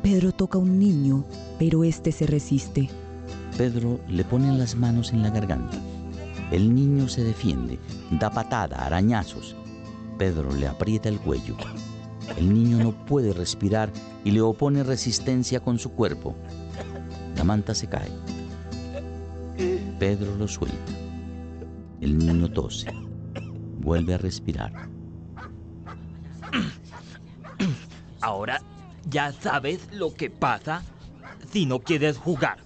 Pedro 0.02 0.30
toca 0.30 0.58
a 0.58 0.60
un 0.60 0.78
niño, 0.78 1.24
pero 1.58 1.82
este 1.82 2.12
se 2.12 2.26
resiste. 2.26 2.90
Pedro 3.56 4.00
le 4.06 4.22
pone 4.22 4.52
las 4.52 4.76
manos 4.76 5.14
en 5.14 5.22
la 5.22 5.30
garganta. 5.30 5.78
El 6.50 6.74
niño 6.74 7.08
se 7.08 7.24
defiende, 7.24 7.78
da 8.10 8.28
patada, 8.28 8.84
arañazos. 8.84 9.56
Pedro 10.18 10.54
le 10.54 10.68
aprieta 10.68 11.08
el 11.08 11.18
cuello. 11.18 11.56
El 12.36 12.52
niño 12.52 12.84
no 12.84 12.92
puede 13.06 13.32
respirar 13.32 13.90
y 14.24 14.30
le 14.30 14.42
opone 14.42 14.82
resistencia 14.82 15.60
con 15.60 15.78
su 15.78 15.92
cuerpo. 15.92 16.36
La 17.34 17.44
manta 17.44 17.74
se 17.74 17.86
cae. 17.86 18.10
Pedro 19.98 20.36
lo 20.36 20.46
suelta. 20.46 20.92
El 22.02 22.18
niño 22.18 22.50
tose. 22.50 22.92
Vuelve 23.80 24.12
a 24.12 24.18
respirar. 24.18 24.90
Ahora 28.26 28.60
ya 29.08 29.30
sabes 29.30 29.86
lo 29.92 30.12
que 30.12 30.30
pasa 30.30 30.82
si 31.52 31.64
no 31.64 31.78
quieres 31.78 32.18
jugar. 32.18 32.58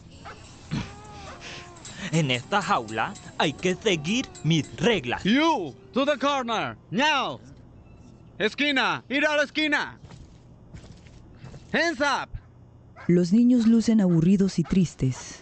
En 2.13 2.31
esta 2.31 2.63
jaula 2.63 3.13
hay 3.37 3.53
que 3.53 3.75
seguir 3.75 4.27
mis 4.43 4.75
reglas. 4.77 5.23
You, 5.23 5.75
to 5.93 6.07
the 6.07 6.17
corner, 6.17 6.79
now. 6.91 7.41
Esquina, 8.39 9.05
ir 9.11 9.27
a 9.27 9.37
la 9.37 9.43
esquina. 9.43 9.99
Hands 11.75 12.01
up. 12.01 12.31
Los 13.07 13.31
niños 13.31 13.67
lucen 13.67 14.01
aburridos 14.01 14.59
y 14.59 14.63
tristes. 14.63 15.41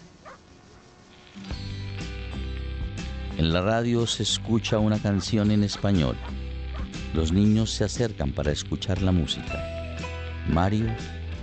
En 3.37 3.53
la 3.53 3.61
radio 3.61 4.05
se 4.05 4.23
escucha 4.23 4.79
una 4.79 4.99
canción 4.99 5.49
en 5.51 5.63
español. 5.63 6.17
Los 7.13 7.31
niños 7.31 7.71
se 7.71 7.85
acercan 7.85 8.33
para 8.33 8.51
escuchar 8.51 9.01
la 9.01 9.13
música. 9.13 9.78
Mario 10.49 10.87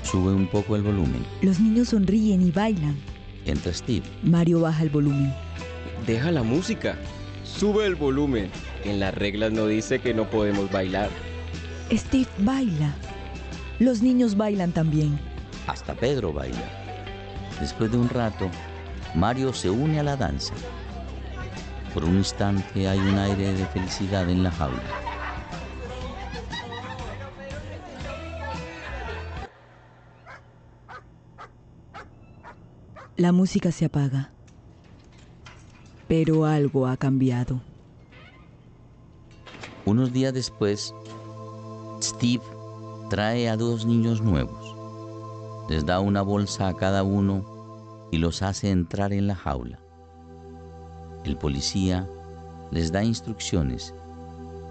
sube 0.02 0.32
un 0.32 0.48
poco 0.48 0.76
el 0.76 0.82
volumen. 0.82 1.24
Los 1.42 1.60
niños 1.60 1.88
sonríen 1.90 2.42
y 2.42 2.50
bailan. 2.50 2.96
Entra 3.44 3.72
Steve. 3.72 4.02
Mario 4.22 4.60
baja 4.60 4.82
el 4.82 4.90
volumen. 4.90 5.32
Deja 6.06 6.32
la 6.32 6.42
música. 6.42 6.96
Sube 7.44 7.86
el 7.86 7.94
volumen. 7.94 8.50
En 8.84 8.98
las 8.98 9.14
reglas 9.14 9.52
no 9.52 9.66
dice 9.66 10.00
que 10.00 10.12
no 10.12 10.28
podemos 10.28 10.70
bailar. 10.70 11.08
Steve 11.92 12.28
baila. 12.38 12.94
Los 13.78 14.02
niños 14.02 14.36
bailan 14.36 14.72
también. 14.72 15.18
Hasta 15.68 15.94
Pedro 15.94 16.32
baila. 16.32 16.68
Después 17.60 17.90
de 17.92 17.98
un 17.98 18.08
rato, 18.08 18.50
Mario 19.14 19.52
se 19.52 19.70
une 19.70 20.00
a 20.00 20.02
la 20.02 20.16
danza. 20.16 20.54
Por 21.94 22.04
un 22.04 22.16
instante 22.16 22.88
hay 22.88 22.98
un 22.98 23.16
aire 23.18 23.52
de 23.52 23.66
felicidad 23.66 24.28
en 24.28 24.42
la 24.42 24.50
jaula. 24.50 25.05
La 33.16 33.32
música 33.32 33.72
se 33.72 33.86
apaga. 33.86 34.30
Pero 36.06 36.44
algo 36.44 36.86
ha 36.86 36.98
cambiado. 36.98 37.62
Unos 39.86 40.12
días 40.12 40.34
después, 40.34 40.94
Steve 42.02 42.42
trae 43.08 43.48
a 43.48 43.56
dos 43.56 43.86
niños 43.86 44.20
nuevos. 44.20 44.76
Les 45.70 45.86
da 45.86 45.98
una 46.00 46.20
bolsa 46.20 46.68
a 46.68 46.76
cada 46.76 47.04
uno 47.04 47.42
y 48.12 48.18
los 48.18 48.42
hace 48.42 48.70
entrar 48.70 49.14
en 49.14 49.26
la 49.26 49.34
jaula. 49.34 49.78
El 51.24 51.38
policía 51.38 52.06
les 52.70 52.92
da 52.92 53.02
instrucciones 53.02 53.94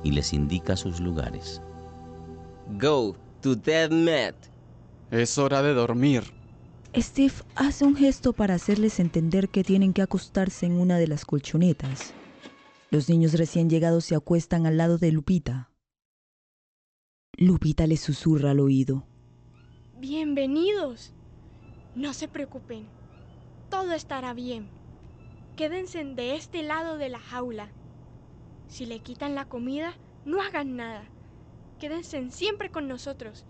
y 0.03 0.11
les 0.11 0.33
indica 0.33 0.75
sus 0.75 0.99
lugares. 0.99 1.63
Go 2.79 3.15
to 3.41 3.55
dead 3.55 3.89
mat. 3.89 4.35
Es 5.09 5.39
hora 5.39 5.63
de 5.63 5.73
dormir. 5.73 6.34
Steve 6.97 7.33
hace 7.55 7.83
un 7.83 7.97
gesto 7.97 8.31
para 8.31 8.53
hacerles 8.53 9.01
entender 9.01 9.49
que 9.49 9.65
tienen 9.65 9.91
que 9.91 10.01
acostarse 10.01 10.65
en 10.65 10.79
una 10.79 10.97
de 10.97 11.07
las 11.07 11.25
colchonetas. 11.25 12.13
Los 12.89 13.09
niños 13.09 13.33
recién 13.33 13.69
llegados 13.69 14.05
se 14.05 14.15
acuestan 14.15 14.65
al 14.65 14.77
lado 14.77 14.97
de 14.97 15.11
Lupita. 15.11 15.71
Lupita 17.33 17.85
les 17.85 17.99
susurra 17.99 18.51
al 18.51 18.61
oído. 18.61 19.05
Bienvenidos. 19.97 21.13
No 21.95 22.13
se 22.13 22.29
preocupen. 22.29 22.87
Todo 23.69 23.91
estará 23.91 24.33
bien. 24.33 24.69
Quédense 25.57 26.01
de 26.05 26.35
este 26.37 26.63
lado 26.63 26.97
de 26.97 27.09
la 27.09 27.19
jaula. 27.19 27.71
Si 28.69 28.85
le 28.85 28.99
quitan 28.99 29.35
la 29.35 29.49
comida, 29.49 29.97
no 30.23 30.41
hagan 30.41 30.77
nada. 30.77 31.03
Quédense 31.77 32.31
siempre 32.31 32.71
con 32.71 32.87
nosotros. 32.87 33.43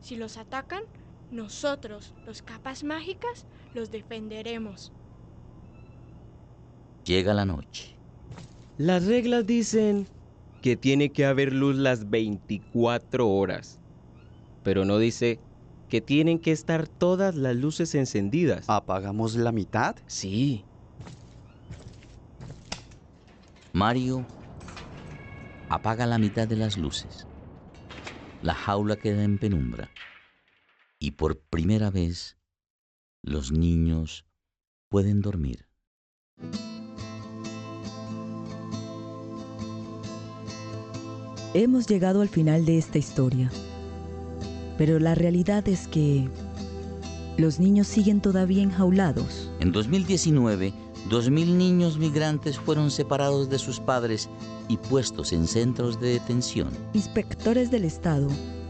Si 0.00 0.16
los 0.16 0.38
atacan, 0.38 0.82
nosotros, 1.30 2.14
los 2.26 2.42
capas 2.42 2.84
mágicas, 2.84 3.46
los 3.74 3.90
defenderemos. 3.90 4.92
Llega 7.04 7.34
la 7.34 7.44
noche. 7.44 7.96
Las 8.76 9.06
reglas 9.06 9.46
dicen 9.46 10.06
que 10.62 10.76
tiene 10.76 11.10
que 11.12 11.24
haber 11.26 11.52
luz 11.52 11.76
las 11.76 12.10
24 12.10 13.28
horas, 13.28 13.78
pero 14.62 14.84
no 14.84 14.98
dice 14.98 15.40
que 15.88 16.00
tienen 16.00 16.38
que 16.38 16.52
estar 16.52 16.86
todas 16.86 17.34
las 17.34 17.56
luces 17.56 17.94
encendidas. 17.94 18.68
¿Apagamos 18.68 19.34
la 19.34 19.52
mitad? 19.52 19.96
Sí. 20.06 20.64
Mario 23.72 24.24
apaga 25.68 26.06
la 26.06 26.18
mitad 26.18 26.46
de 26.46 26.56
las 26.56 26.76
luces. 26.76 27.26
La 28.42 28.54
jaula 28.54 28.96
queda 28.96 29.22
en 29.22 29.38
penumbra. 29.38 29.90
Y 31.02 31.12
por 31.12 31.40
primera 31.40 31.90
vez, 31.90 32.36
los 33.22 33.52
niños 33.52 34.26
pueden 34.90 35.22
dormir. 35.22 35.66
Hemos 41.54 41.86
llegado 41.86 42.20
al 42.20 42.28
final 42.28 42.66
de 42.66 42.76
esta 42.76 42.98
historia. 42.98 43.50
Pero 44.76 44.98
la 44.98 45.14
realidad 45.14 45.66
es 45.68 45.88
que 45.88 46.28
los 47.38 47.58
niños 47.58 47.86
siguen 47.86 48.20
todavía 48.20 48.62
enjaulados. 48.62 49.50
En 49.60 49.72
2019, 49.72 50.74
2.000 51.08 51.30
niños 51.56 51.96
migrantes 51.96 52.58
fueron 52.58 52.90
separados 52.90 53.48
de 53.48 53.58
sus 53.58 53.80
padres 53.80 54.28
y 54.68 54.76
puestos 54.76 55.32
en 55.32 55.46
centros 55.46 55.98
de 55.98 56.10
detención. 56.10 56.68
Inspectores 56.92 57.70
del 57.70 57.86
Estado 57.86 58.28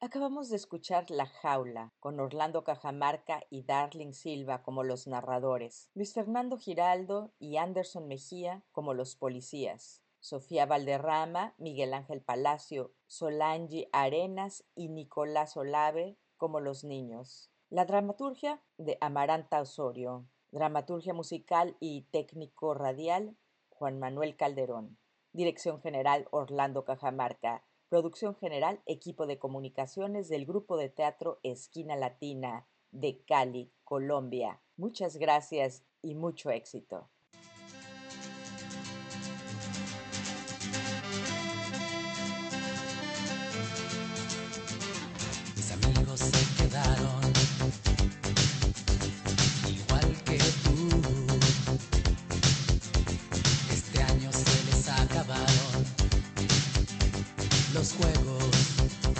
Acabamos 0.00 0.48
de 0.48 0.56
escuchar 0.56 1.10
La 1.10 1.26
Jaula, 1.26 1.92
con 2.00 2.18
Orlando 2.18 2.64
Cajamarca 2.64 3.42
y 3.50 3.64
Darling 3.64 4.14
Silva 4.14 4.62
como 4.62 4.84
los 4.84 5.06
narradores, 5.06 5.90
Luis 5.92 6.14
Fernando 6.14 6.56
Giraldo 6.56 7.34
y 7.38 7.58
Anderson 7.58 8.08
Mejía 8.08 8.64
como 8.72 8.94
los 8.94 9.16
policías, 9.16 10.00
Sofía 10.26 10.66
Valderrama, 10.66 11.54
Miguel 11.56 11.94
Ángel 11.94 12.20
Palacio, 12.20 12.92
Solange 13.06 13.88
Arenas 13.92 14.64
y 14.74 14.88
Nicolás 14.88 15.56
Olave 15.56 16.18
como 16.36 16.58
los 16.58 16.82
niños. 16.82 17.52
La 17.70 17.84
dramaturgia 17.84 18.60
de 18.76 18.98
Amaranta 19.00 19.60
Osorio. 19.60 20.26
Dramaturgia 20.50 21.14
musical 21.14 21.76
y 21.78 22.08
técnico 22.10 22.74
radial 22.74 23.36
Juan 23.68 24.00
Manuel 24.00 24.34
Calderón. 24.34 24.98
Dirección 25.32 25.80
general 25.80 26.26
Orlando 26.32 26.84
Cajamarca. 26.84 27.62
Producción 27.88 28.34
general 28.34 28.82
Equipo 28.84 29.28
de 29.28 29.38
Comunicaciones 29.38 30.28
del 30.28 30.44
Grupo 30.44 30.76
de 30.76 30.88
Teatro 30.88 31.38
Esquina 31.44 31.94
Latina 31.94 32.66
de 32.90 33.22
Cali, 33.22 33.70
Colombia. 33.84 34.60
Muchas 34.76 35.18
gracias 35.18 35.84
y 36.02 36.16
mucho 36.16 36.50
éxito. 36.50 37.10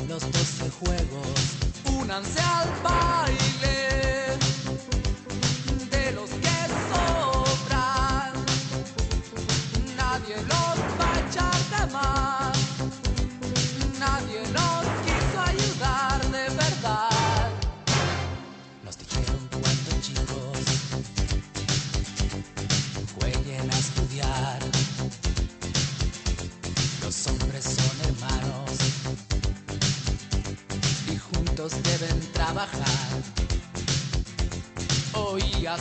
Los 0.08 0.22
doce 0.32 0.70
juegos. 0.70 1.98
Únanse 1.98 2.40
al 2.40 2.68
baile 2.82 4.15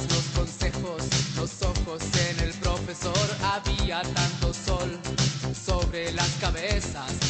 Los 0.02 0.24
consejos, 0.36 1.04
los 1.38 1.62
ojos 1.62 2.02
en 2.30 2.40
el 2.48 2.54
profesor. 2.56 3.14
Había 3.44 4.02
tanto 4.02 4.54
sol 4.54 5.00
sobre 5.66 6.12
las 6.12 6.30
cabezas 6.42 7.25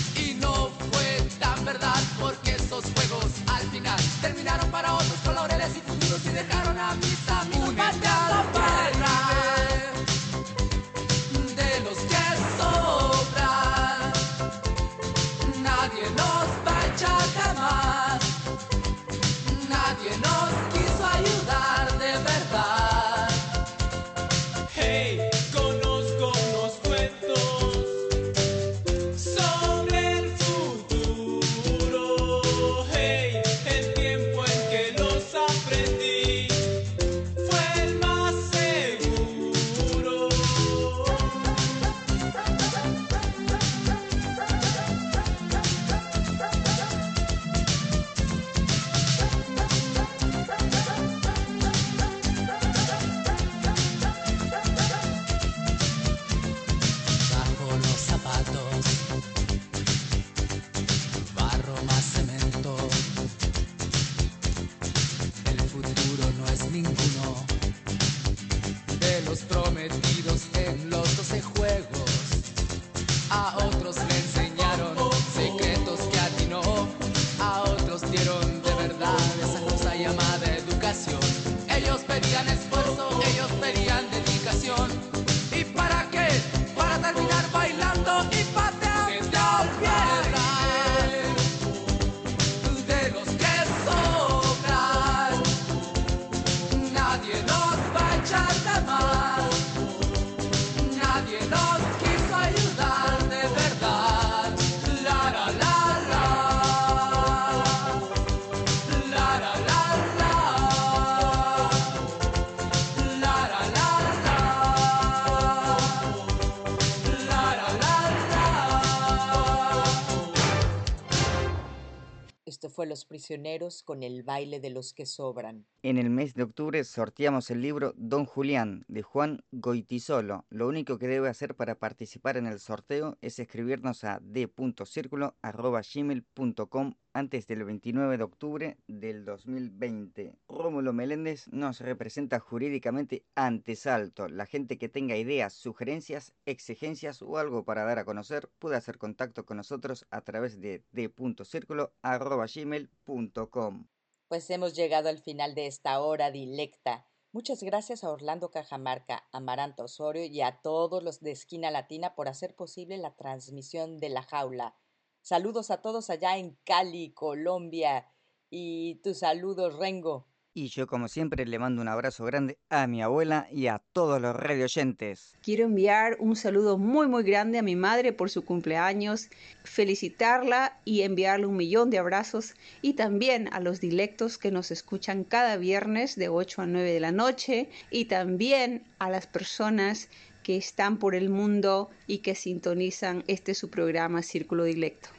Fue 122.75 122.85
Los 122.85 123.05
Prisioneros 123.05 123.83
con 123.83 124.03
el 124.03 124.23
baile 124.23 124.59
de 124.59 124.69
los 124.69 124.93
que 124.93 125.05
sobran. 125.05 125.65
En 125.85 125.97
el 125.99 126.09
mes 126.09 126.33
de 126.33 126.41
octubre 126.41 126.83
sorteamos 126.83 127.51
el 127.51 127.61
libro 127.61 127.93
Don 127.95 128.25
Julián 128.25 128.85
de 128.87 129.03
Juan 129.03 129.43
Goitisolo. 129.51 130.47
Lo 130.49 130.67
único 130.67 130.97
que 130.97 131.07
debe 131.07 131.29
hacer 131.29 131.53
para 131.53 131.77
participar 131.77 132.37
en 132.37 132.47
el 132.47 132.59
sorteo 132.59 133.19
es 133.21 133.37
escribirnos 133.37 134.03
a 134.03 134.19
d.circulo.gmail.com 134.19 136.95
antes 137.13 137.45
del 137.45 137.65
29 137.65 138.17
de 138.17 138.23
octubre 138.23 138.79
del 138.87 139.25
2020. 139.25 140.39
Rómulo 140.47 140.91
Meléndez 140.91 141.47
nos 141.49 141.81
representa 141.81 142.39
jurídicamente 142.39 143.23
ante 143.35 143.75
Salto. 143.75 144.27
La 144.27 144.47
gente 144.47 144.79
que 144.79 144.89
tenga 144.89 145.17
ideas, 145.17 145.53
sugerencias, 145.53 146.33
exigencias 146.47 147.21
o 147.21 147.37
algo 147.37 147.63
para 147.63 147.83
dar 147.83 147.99
a 147.99 148.05
conocer 148.05 148.49
puede 148.57 148.75
hacer 148.75 148.97
contacto 148.97 149.45
con 149.45 149.57
nosotros 149.57 150.07
a 150.09 150.21
través 150.21 150.59
de 150.59 150.83
d.circulo.gmail.com. 150.93 153.85
Pues 154.27 154.49
hemos 154.49 154.73
llegado 154.73 155.09
al 155.09 155.19
final 155.19 155.53
de 155.53 155.67
esta 155.67 155.99
hora 155.99 156.31
dilecta. 156.31 157.05
Muchas 157.31 157.61
gracias 157.61 158.03
a 158.03 158.09
Orlando 158.09 158.49
Cajamarca, 158.49 159.27
a 159.31 159.39
Maranta 159.39 159.83
Osorio 159.83 160.25
y 160.25 160.41
a 160.41 160.61
todos 160.63 161.03
los 161.03 161.19
de 161.19 161.31
Esquina 161.31 161.69
Latina 161.69 162.15
por 162.15 162.27
hacer 162.27 162.55
posible 162.55 162.97
la 162.97 163.15
transmisión 163.15 163.99
de 163.99 164.09
La 164.09 164.23
Jaula. 164.23 164.75
Saludos 165.21 165.69
a 165.69 165.81
todos 165.81 166.09
allá 166.09 166.37
en 166.37 166.57
Cali, 166.63 167.13
Colombia. 167.13 168.11
Y 168.49 168.95
tus 169.03 169.19
saludos, 169.19 169.77
Rengo. 169.77 170.27
Y 170.57 170.69
yo 170.69 170.87
como 170.87 171.09
siempre 171.09 171.45
le 171.45 171.59
mando 171.59 171.81
un 171.81 171.89
abrazo 171.89 172.23
grande 172.23 172.57
a 172.69 172.87
mi 172.87 173.01
abuela 173.01 173.45
y 173.51 173.67
a 173.67 173.79
todos 173.91 174.21
los 174.21 174.33
radioyentes. 174.33 175.35
Quiero 175.43 175.65
enviar 175.65 176.15
un 176.21 176.37
saludo 176.37 176.77
muy 176.77 177.07
muy 177.07 177.23
grande 177.23 177.57
a 177.57 177.61
mi 177.61 177.75
madre 177.75 178.13
por 178.13 178.29
su 178.29 178.45
cumpleaños, 178.45 179.27
felicitarla 179.65 180.79
y 180.85 181.01
enviarle 181.01 181.45
un 181.45 181.57
millón 181.57 181.89
de 181.89 181.97
abrazos 181.97 182.53
y 182.81 182.93
también 182.93 183.49
a 183.51 183.59
los 183.59 183.81
dilectos 183.81 184.37
que 184.37 184.49
nos 184.49 184.71
escuchan 184.71 185.25
cada 185.25 185.57
viernes 185.57 186.15
de 186.15 186.29
8 186.29 186.61
a 186.61 186.65
9 186.67 186.89
de 186.89 186.99
la 187.01 187.11
noche 187.11 187.67
y 187.91 188.05
también 188.05 188.85
a 188.97 189.09
las 189.09 189.27
personas 189.27 190.07
que 190.41 190.55
están 190.55 190.99
por 190.99 191.15
el 191.15 191.29
mundo 191.29 191.89
y 192.07 192.19
que 192.19 192.33
sintonizan 192.33 193.25
este 193.27 193.55
su 193.55 193.69
programa 193.69 194.21
Círculo 194.21 194.63
Dilecto. 194.63 195.09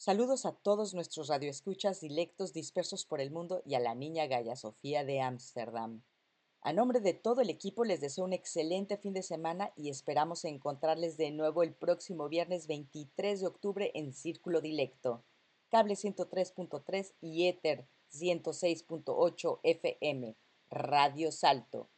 Saludos 0.00 0.46
a 0.46 0.52
todos 0.52 0.94
nuestros 0.94 1.26
radioescuchas 1.26 2.00
dilectos 2.00 2.52
dispersos 2.52 3.04
por 3.04 3.20
el 3.20 3.32
mundo 3.32 3.62
y 3.66 3.74
a 3.74 3.80
la 3.80 3.96
niña 3.96 4.28
Gaya 4.28 4.54
Sofía 4.54 5.04
de 5.04 5.20
Ámsterdam. 5.20 6.04
A 6.60 6.72
nombre 6.72 7.00
de 7.00 7.14
todo 7.14 7.40
el 7.40 7.50
equipo 7.50 7.82
les 7.82 8.00
deseo 8.00 8.24
un 8.24 8.32
excelente 8.32 8.96
fin 8.96 9.12
de 9.12 9.24
semana 9.24 9.72
y 9.74 9.90
esperamos 9.90 10.44
encontrarles 10.44 11.16
de 11.16 11.32
nuevo 11.32 11.64
el 11.64 11.74
próximo 11.74 12.28
viernes 12.28 12.68
23 12.68 13.40
de 13.40 13.46
octubre 13.48 13.90
en 13.92 14.12
Círculo 14.12 14.60
Dilecto, 14.60 15.24
cable 15.68 15.94
103.3 15.94 17.14
y 17.20 17.48
éter 17.48 17.88
106.8 18.12 19.58
FM, 19.64 20.36
Radio 20.70 21.32
Salto. 21.32 21.90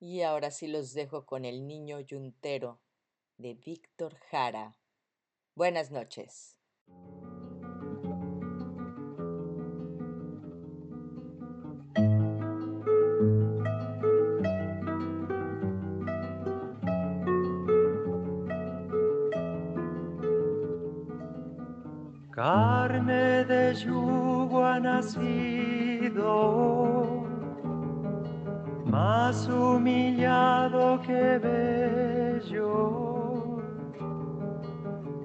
Y 0.00 0.22
ahora 0.22 0.50
sí 0.50 0.66
los 0.66 0.94
dejo 0.94 1.26
con 1.26 1.44
el 1.44 1.68
niño 1.68 2.00
yuntero 2.00 2.80
de 3.40 3.54
Víctor 3.54 4.14
Jara. 4.30 4.76
Buenas 5.54 5.90
noches. 5.90 6.56
Carne 22.30 23.44
de 23.44 23.74
yugo 23.74 24.64
ha 24.64 24.80
nacido, 24.80 26.24
más 28.86 29.46
humillado 29.46 31.00
que 31.02 31.38
bello, 31.38 33.29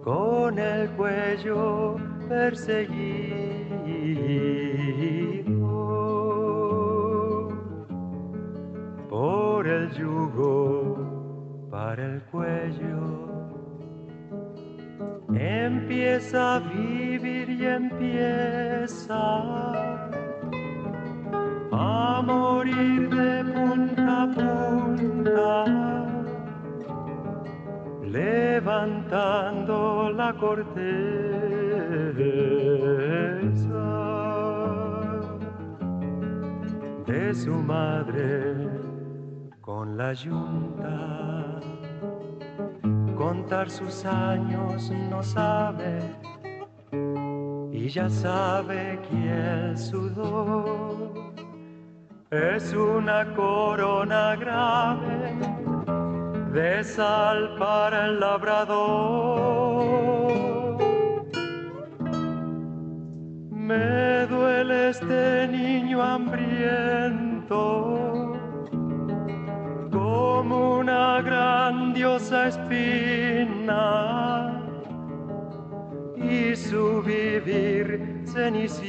con 0.05 0.59
el 0.59 0.87
cuello 0.91 1.95
perseguido 2.29 2.95
por 9.09 9.67
el 9.67 9.91
yugo 9.93 11.67
para 11.71 12.05
el 12.05 12.21
cuello. 12.25 13.01
Empieza 15.33 16.57
a 16.57 16.59
vivir 16.59 17.49
y 17.49 17.65
empieza 17.65 18.44
corteza 30.45 31.85
de 37.07 37.33
su 37.33 37.51
madre 37.51 38.29
con 39.61 39.97
la 39.97 40.13
yunta 40.13 41.59
contar 43.15 43.69
sus 43.69 44.05
años 44.05 44.91
no 45.09 45.23
sabe 45.23 45.93
y 47.71 47.89
ya 47.89 48.07
sabe 48.09 48.99
que 49.07 49.19
el 49.69 49.77
es 52.29 52.73
una 52.73 53.33
corona 53.33 54.35
grave 54.35 55.55
de 56.55 56.83
sal 56.83 57.55
para 57.57 58.05
el 58.05 58.19
labrador. 58.19 59.44
Como 69.89 70.79
una 70.79 71.21
grandiosa 71.21 72.47
espina 72.47 73.83
y 76.15 76.55
su 76.55 77.01
vivir 77.01 78.23
ceniciento 78.25 78.85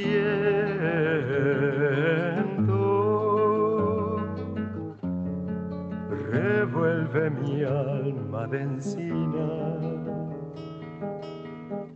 revuelve 6.31 7.29
mi 7.29 7.63
alma 7.63 8.47
de 8.47 8.61
encina. 8.61 9.49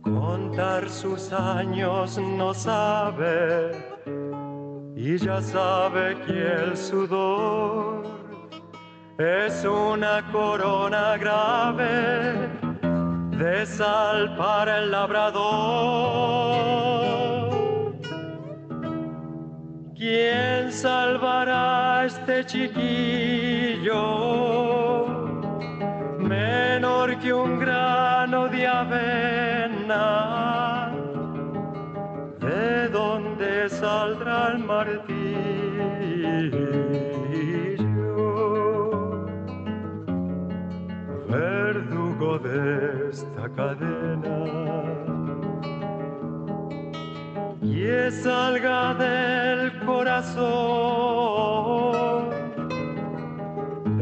Contar 0.02 0.88
sus 0.88 1.32
años 1.32 2.18
no 2.18 2.54
sabe 2.54 3.91
y 5.04 5.18
ya 5.18 5.42
sabe 5.42 6.16
que 6.26 6.38
el 6.62 6.76
sudor 6.76 8.04
es 9.18 9.64
una 9.64 10.30
corona 10.30 11.16
grave 11.16 12.48
de 13.36 13.66
sal 13.66 14.36
para 14.36 14.78
el 14.78 14.92
labrador. 14.92 15.42
¿Quién 19.96 20.52
¿Quién 20.62 20.70
salvará 20.70 22.00
a 22.00 22.04
este 22.06 22.46
chiquillo? 22.46 23.96
Menor 26.18 27.18
que 27.18 27.32
un 27.32 27.58
grano 27.58 28.46
de 28.48 28.66
avena. 28.66 30.61
Martillo? 34.72 36.68
Verdugo 41.28 42.30
de 42.38 43.10
esta 43.10 43.44
cadena 43.56 44.38
que 47.60 48.10
salga 48.10 48.94
del 48.94 49.60
corazón 49.84 50.70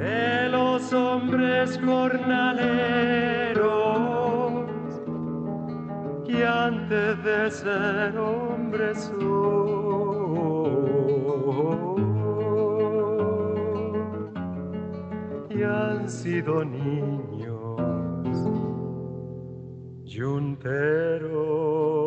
de 0.03 0.49
los 0.57 0.93
hombres 0.93 1.66
jornaleros 1.85 2.91
que 6.27 6.39
antes 6.47 7.25
de 7.25 7.51
ser 7.51 8.18
hombres 8.18 8.97
son 9.18 10.20
han 15.71 16.09
sido 16.09 16.64
niños 16.64 17.81
yunteros. 20.05 21.99